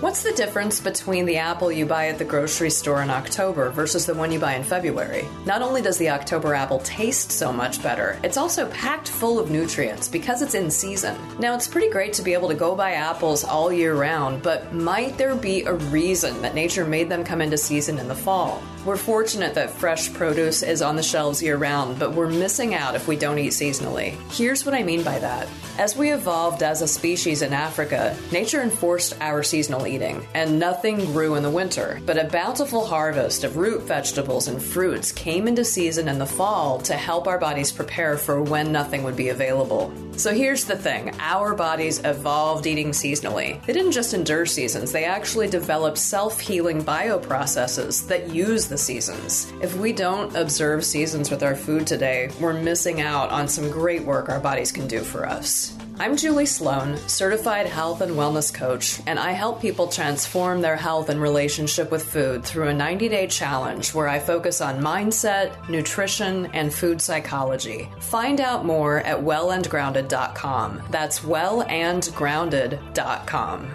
[0.00, 4.06] What's the difference between the apple you buy at the grocery store in October versus
[4.06, 5.28] the one you buy in February?
[5.44, 9.50] Not only does the October apple taste so much better, it's also packed full of
[9.50, 11.18] nutrients because it's in season.
[11.38, 14.72] Now, it's pretty great to be able to go buy apples all year round, but
[14.72, 18.62] might there be a reason that nature made them come into season in the fall?
[18.86, 22.94] We're fortunate that fresh produce is on the shelves year round, but we're missing out
[22.94, 24.12] if we don't eat seasonally.
[24.32, 25.48] Here's what I mean by that.
[25.78, 31.04] As we evolved as a species in Africa, nature enforced our seasonal eating, and nothing
[31.06, 32.00] grew in the winter.
[32.06, 36.78] But a bountiful harvest of root vegetables and fruits came into season in the fall
[36.82, 39.92] to help our bodies prepare for when nothing would be available.
[40.16, 43.64] So here's the thing our bodies evolved eating seasonally.
[43.64, 49.50] They didn't just endure seasons, they actually developed self healing bioprocesses that use the seasons.
[49.62, 54.04] If we don't observe seasons with our food today, we're missing out on some great
[54.04, 55.74] work our bodies can do for us.
[56.00, 61.10] I'm Julie Sloan, certified health and wellness coach, and I help people transform their health
[61.10, 66.46] and relationship with food through a 90 day challenge where I focus on mindset, nutrition,
[66.54, 67.86] and food psychology.
[67.98, 70.82] Find out more at wellandgrounded.com.
[70.88, 73.68] That's wellandgrounded.com.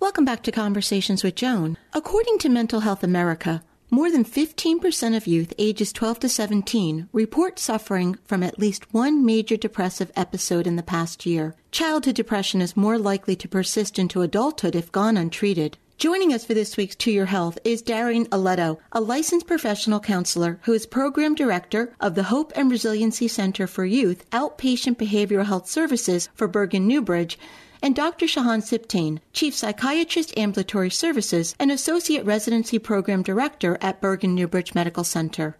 [0.00, 1.78] Welcome back to Conversations with Joan.
[1.92, 3.62] According to Mental Health America,
[3.94, 9.24] more than 15% of youth ages 12 to 17 report suffering from at least one
[9.24, 11.54] major depressive episode in the past year.
[11.70, 15.78] Childhood depression is more likely to persist into adulthood if gone untreated.
[15.96, 20.58] Joining us for this week's To Your Health is Darian Aletto, a licensed professional counselor
[20.64, 25.68] who is program director of the Hope and Resiliency Center for Youth Outpatient Behavioral Health
[25.68, 27.38] Services for Bergen New Bridge
[27.84, 28.24] and Dr.
[28.24, 34.74] Shahan Sibtain, Chief Psychiatrist Ambulatory Services and Associate Residency Program Director at Bergen New Bridge
[34.74, 35.58] Medical Center.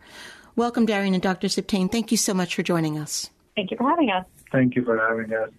[0.56, 1.48] Welcome, Darian and Dr.
[1.48, 1.92] Sibtain.
[1.92, 3.28] Thank you so much for joining us.
[3.54, 4.24] Thank you for having us.
[4.50, 5.50] Thank you for having us.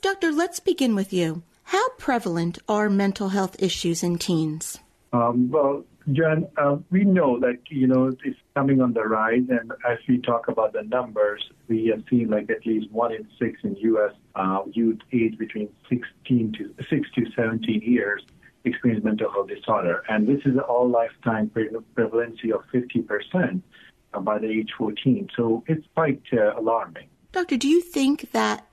[0.00, 1.42] Doctor, let's begin with you.
[1.64, 4.78] How prevalent are mental health issues in teens?
[5.12, 9.72] Um, well, John, uh, we know that you know it's coming on the rise, and
[9.88, 13.60] as we talk about the numbers, we have seen like at least one in six
[13.62, 14.12] in U.S.
[14.34, 18.22] Uh, youth aged between 16 to 6 to 17 years
[18.64, 21.50] experience mental health disorder, and this is an all lifetime
[21.94, 23.62] prevalency of 50 percent
[24.14, 25.28] uh, by the age 14.
[25.36, 27.08] So it's quite uh, alarming.
[27.32, 28.66] Doctor, do you think that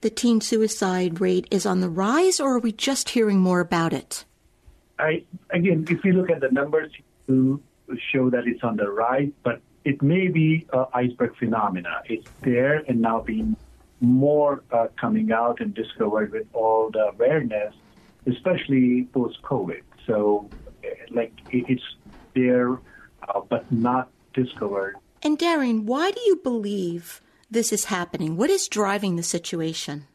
[0.00, 3.92] the teen suicide rate is on the rise, or are we just hearing more about
[3.92, 4.24] it?
[5.00, 6.92] I, again, if you look at the numbers,
[7.26, 7.62] you
[8.12, 12.02] show that it's on the rise, but it may be iceberg phenomena.
[12.06, 13.56] It's there and now being
[14.00, 17.74] more uh, coming out and discovered with all the awareness,
[18.26, 19.82] especially post COVID.
[20.06, 20.48] So,
[21.10, 21.82] like, it's
[22.34, 22.78] there,
[23.28, 24.96] uh, but not discovered.
[25.22, 27.20] And Darian, why do you believe
[27.50, 28.36] this is happening?
[28.36, 30.06] What is driving the situation?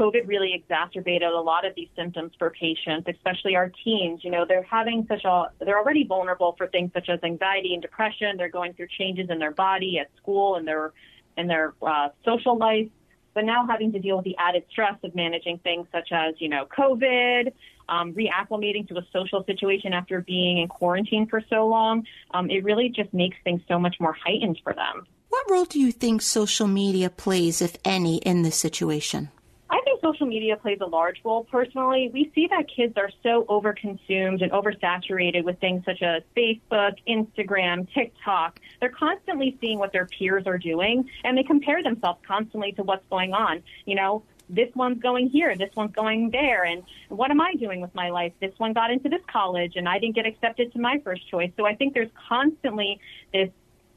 [0.00, 4.20] COVID really exacerbated a lot of these symptoms for patients, especially our teens.
[4.24, 7.82] You know, they're having such a, they're already vulnerable for things such as anxiety and
[7.82, 8.38] depression.
[8.38, 10.94] They're going through changes in their body at school and their,
[11.36, 12.88] in their uh, social life.
[13.34, 16.48] But now having to deal with the added stress of managing things such as, you
[16.48, 17.52] know, COVID,
[17.88, 22.64] um, reacclimating to a social situation after being in quarantine for so long, um, it
[22.64, 25.06] really just makes things so much more heightened for them.
[25.28, 29.30] What role do you think social media plays, if any, in this situation?
[29.70, 32.10] I think social media plays a large role personally.
[32.12, 37.88] We see that kids are so overconsumed and oversaturated with things such as Facebook, Instagram,
[37.94, 38.58] TikTok.
[38.80, 43.06] They're constantly seeing what their peers are doing and they compare themselves constantly to what's
[43.10, 43.62] going on.
[43.86, 47.80] You know, this one's going here, this one's going there, and what am I doing
[47.80, 48.32] with my life?
[48.40, 51.52] This one got into this college and I didn't get accepted to my first choice.
[51.56, 52.98] So I think there's constantly
[53.32, 53.50] this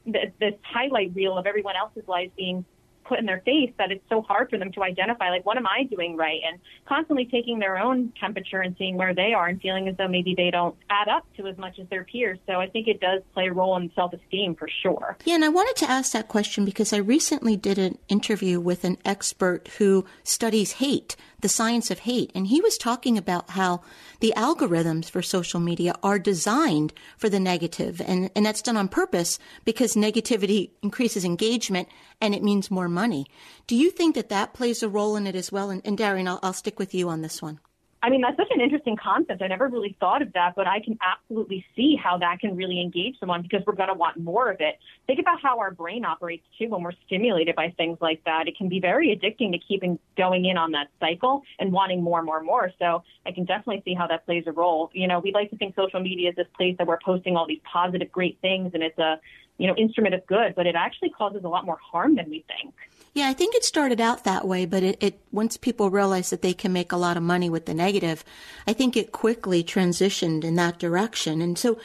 [0.06, 2.64] this highlight reel of everyone else's lives being
[3.04, 5.66] put in their face that it's so hard for them to identify like what am
[5.66, 9.60] I doing right and constantly taking their own temperature and seeing where they are and
[9.60, 12.38] feeling as though maybe they don't add up to as much as their peers.
[12.46, 15.16] So I think it does play a role in self-esteem for sure.
[15.24, 18.84] Yeah, and I wanted to ask that question because I recently did an interview with
[18.84, 23.82] an expert who studies hate, the science of hate, and he was talking about how
[24.20, 28.88] the algorithms for social media are designed for the negative, and, and that's done on
[28.88, 31.86] purpose because negativity increases engagement
[32.18, 33.26] and it means more money.
[33.66, 35.68] Do you think that that plays a role in it as well?
[35.68, 37.60] And, and Darian, I'll, I'll stick with you on this one.
[38.04, 39.40] I mean, that's such an interesting concept.
[39.40, 42.78] I never really thought of that, but I can absolutely see how that can really
[42.78, 44.78] engage someone because we're going to want more of it.
[45.06, 48.46] Think about how our brain operates too when we're stimulated by things like that.
[48.46, 52.22] It can be very addicting to keeping going in on that cycle and wanting more
[52.22, 52.70] more more.
[52.78, 54.90] So I can definitely see how that plays a role.
[54.92, 57.46] You know, we like to think social media is this place that we're posting all
[57.46, 59.18] these positive, great things and it's a,
[59.56, 62.44] you know, instrument of good, but it actually causes a lot more harm than we
[62.48, 62.74] think.
[63.14, 66.42] Yeah, I think it started out that way, but it, it once people realized that
[66.42, 68.24] they can make a lot of money with the negative,
[68.66, 71.40] I think it quickly transitioned in that direction.
[71.40, 71.78] And so,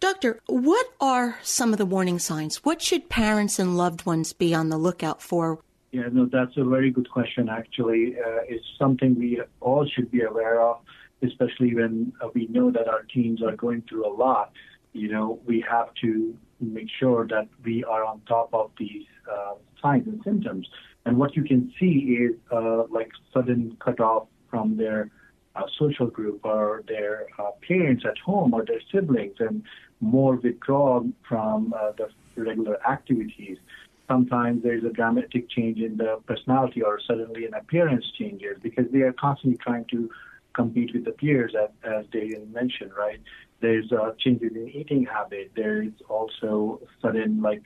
[0.00, 2.64] Doctor, what are some of the warning signs?
[2.64, 5.60] What should parents and loved ones be on the lookout for?
[5.92, 7.48] Yeah, no, that's a very good question.
[7.48, 10.80] Actually, uh, it's something we all should be aware of,
[11.22, 14.50] especially when uh, we know that our teens are going through a lot.
[14.94, 19.54] You know, we have to make sure that we are on top of these uh,
[19.82, 20.68] signs and symptoms.
[21.04, 25.10] And what you can see is uh, like sudden cutoff from their
[25.56, 29.62] uh, social group or their uh, parents at home or their siblings and
[30.00, 33.58] more withdrawal from uh, the regular activities.
[34.08, 39.00] Sometimes there's a dramatic change in the personality or suddenly an appearance changes because they
[39.00, 40.10] are constantly trying to
[40.54, 43.20] compete with the peers, as, as Darian mentioned, right?
[43.60, 45.52] There's uh, changes in eating habit.
[45.54, 47.62] There's also sudden like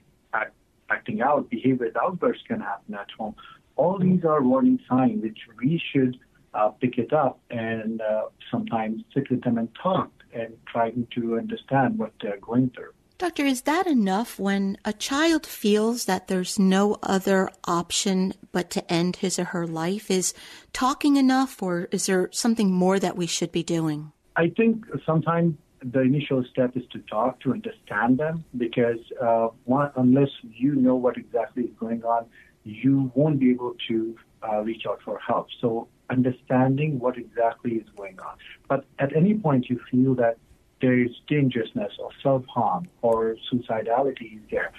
[0.90, 3.34] acting out, behavior outbursts can happen at home.
[3.76, 6.18] All these are warning signs which we should
[6.54, 11.36] uh, pick it up and uh, sometimes sit with them and talk and trying to
[11.36, 12.92] understand what they're going through.
[13.18, 18.92] Doctor, is that enough when a child feels that there's no other option but to
[18.92, 20.10] end his or her life?
[20.10, 20.34] Is
[20.74, 24.12] talking enough, or is there something more that we should be doing?
[24.36, 25.56] I think sometimes
[25.92, 30.96] the initial step is to talk to understand them because uh, one, unless you know
[30.96, 32.26] what exactly is going on,
[32.64, 34.16] you won't be able to
[34.48, 35.48] uh, reach out for help.
[35.60, 38.36] So understanding what exactly is going on.
[38.68, 40.38] But at any point you feel that
[40.80, 44.72] there is dangerousness or self-harm or suicidality is there,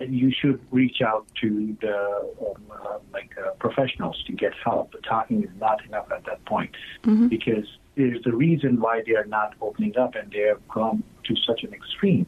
[0.00, 4.92] you should reach out to the um, uh, like uh, professionals to get help.
[4.92, 6.70] But talking is not enough at that point
[7.04, 7.28] mm-hmm.
[7.28, 7.66] because
[8.08, 11.62] there's a reason why they are not opening up and they have gone to such
[11.64, 12.26] an extreme.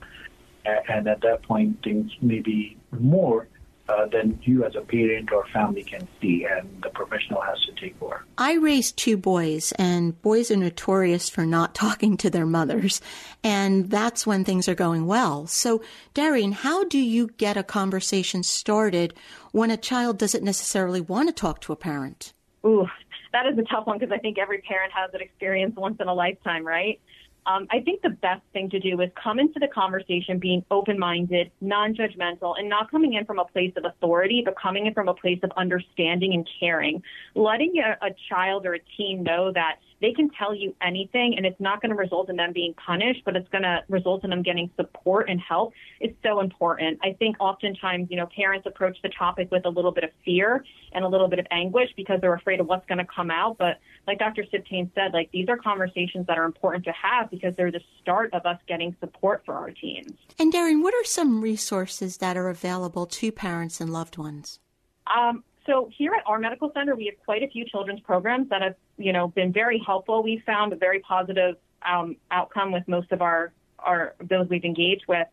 [0.64, 3.48] And at that point, things may be more
[3.88, 7.72] uh, than you as a parent or family can see, and the professional has to
[7.80, 8.24] take over.
[8.38, 13.00] I raised two boys, and boys are notorious for not talking to their mothers,
[13.42, 15.48] and that's when things are going well.
[15.48, 15.82] So,
[16.14, 19.14] Darian, how do you get a conversation started
[19.50, 22.32] when a child doesn't necessarily want to talk to a parent?
[22.64, 22.86] Ooh,
[23.32, 26.08] that is a tough one because I think every parent has that experience once in
[26.08, 27.00] a lifetime, right?
[27.44, 30.96] Um, I think the best thing to do is come into the conversation being open
[30.98, 34.94] minded, non judgmental, and not coming in from a place of authority, but coming in
[34.94, 37.02] from a place of understanding and caring.
[37.34, 41.46] Letting a, a child or a teen know that they can tell you anything and
[41.46, 44.30] it's not going to result in them being punished, but it's going to result in
[44.30, 46.98] them getting support and help is so important.
[47.02, 50.64] I think oftentimes, you know, parents approach the topic with a little bit of fear
[50.92, 53.56] and a little bit of anguish because they're afraid of what's going to come out.
[53.58, 53.78] But
[54.08, 54.44] like Dr.
[54.52, 58.34] Sibtain said, like these are conversations that are important to have because they're the start
[58.34, 60.12] of us getting support for our teens.
[60.36, 64.58] And Darian, what are some resources that are available to parents and loved ones?
[65.06, 68.62] Um, so here at our medical center, we have quite a few children's programs that
[68.62, 70.22] have, you know, been very helpful.
[70.22, 75.04] We've found a very positive um, outcome with most of our, our those we've engaged
[75.06, 75.26] with.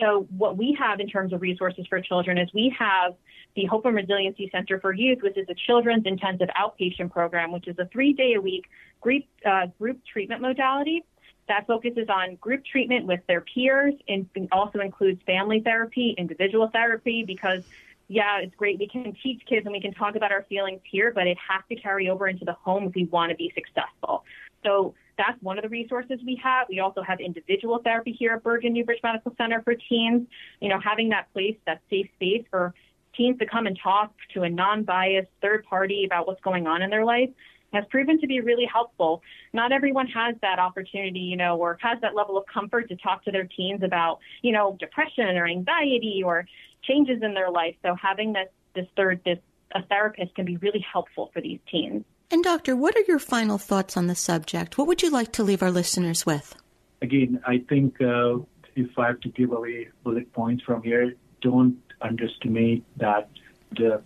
[0.00, 3.14] So, what we have in terms of resources for children is we have
[3.54, 7.68] the Hope and Resiliency Center for Youth, which is a children's intensive outpatient program, which
[7.68, 8.66] is a three day a week
[9.00, 11.04] group, uh, group treatment modality
[11.48, 17.24] that focuses on group treatment with their peers and also includes family therapy, individual therapy,
[17.24, 17.64] because
[18.12, 18.78] yeah, it's great.
[18.78, 21.62] We can teach kids and we can talk about our feelings here, but it has
[21.70, 24.24] to carry over into the home if we want to be successful.
[24.62, 26.66] So that's one of the resources we have.
[26.68, 30.28] We also have individual therapy here at Bergen New Bridge Medical Center for teens.
[30.60, 32.74] You know, having that place, that safe space for
[33.16, 36.90] teens to come and talk to a non-biased third party about what's going on in
[36.90, 37.30] their life
[37.72, 39.22] has proven to be really helpful.
[39.52, 43.24] Not everyone has that opportunity, you know, or has that level of comfort to talk
[43.24, 46.46] to their teens about, you know, depression or anxiety or
[46.82, 47.74] changes in their life.
[47.82, 49.38] So having this this third this
[49.74, 52.04] a therapist can be really helpful for these teens.
[52.30, 54.78] And doctor, what are your final thoughts on the subject?
[54.78, 56.54] What would you like to leave our listeners with?
[57.00, 58.38] Again, I think uh,
[58.74, 63.28] if I have to give away bullet points from here, don't underestimate that
[63.76, 64.02] the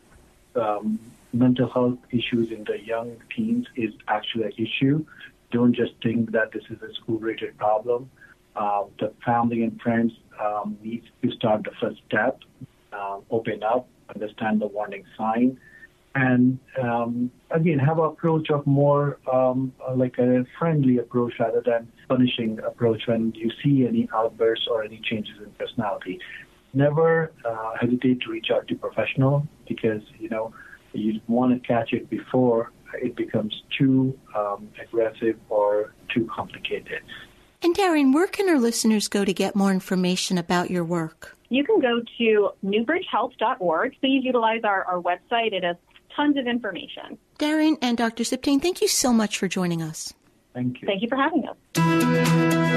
[0.54, 0.98] um,
[1.38, 5.04] mental health issues in the young teens is actually an issue.
[5.52, 8.10] Don't just think that this is a school-related problem.
[8.54, 10.12] Uh, the family and friends
[10.42, 12.40] um, need to start the first step,
[12.92, 15.58] uh, open up, understand the warning sign,
[16.14, 21.92] and um, again have an approach of more um, like a friendly approach rather than
[22.08, 26.18] punishing approach when you see any outbursts or any changes in personality.
[26.72, 30.54] Never uh, hesitate to reach out to professional because you know
[30.98, 37.02] you want to catch it before it becomes too um, aggressive or too complicated.
[37.62, 41.36] And Darren, where can our listeners go to get more information about your work?
[41.48, 43.96] You can go to newbridgehealth.org.
[44.00, 45.52] Please utilize our, our website.
[45.52, 45.76] It has
[46.14, 47.18] tons of information.
[47.38, 48.24] Darren and Dr.
[48.24, 50.12] Sibtain, thank you so much for joining us.
[50.54, 50.86] Thank you.
[50.86, 52.76] Thank you for having us.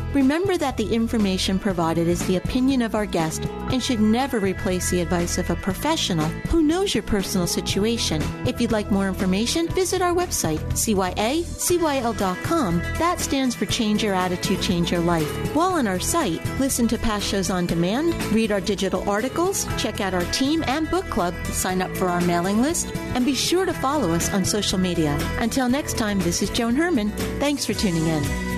[0.13, 4.89] Remember that the information provided is the opinion of our guest and should never replace
[4.89, 8.21] the advice of a professional who knows your personal situation.
[8.45, 12.79] If you'd like more information, visit our website, cyacyl.com.
[12.99, 15.55] That stands for Change Your Attitude, Change Your Life.
[15.55, 20.01] While on our site, listen to past shows on demand, read our digital articles, check
[20.01, 23.65] out our team and book club, sign up for our mailing list, and be sure
[23.65, 25.17] to follow us on social media.
[25.39, 27.11] Until next time, this is Joan Herrmann.
[27.39, 28.50] Thanks for tuning in.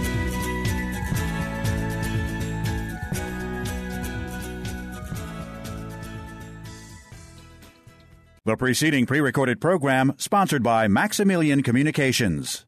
[8.53, 12.67] The preceding pre recorded program sponsored by Maximilian Communications.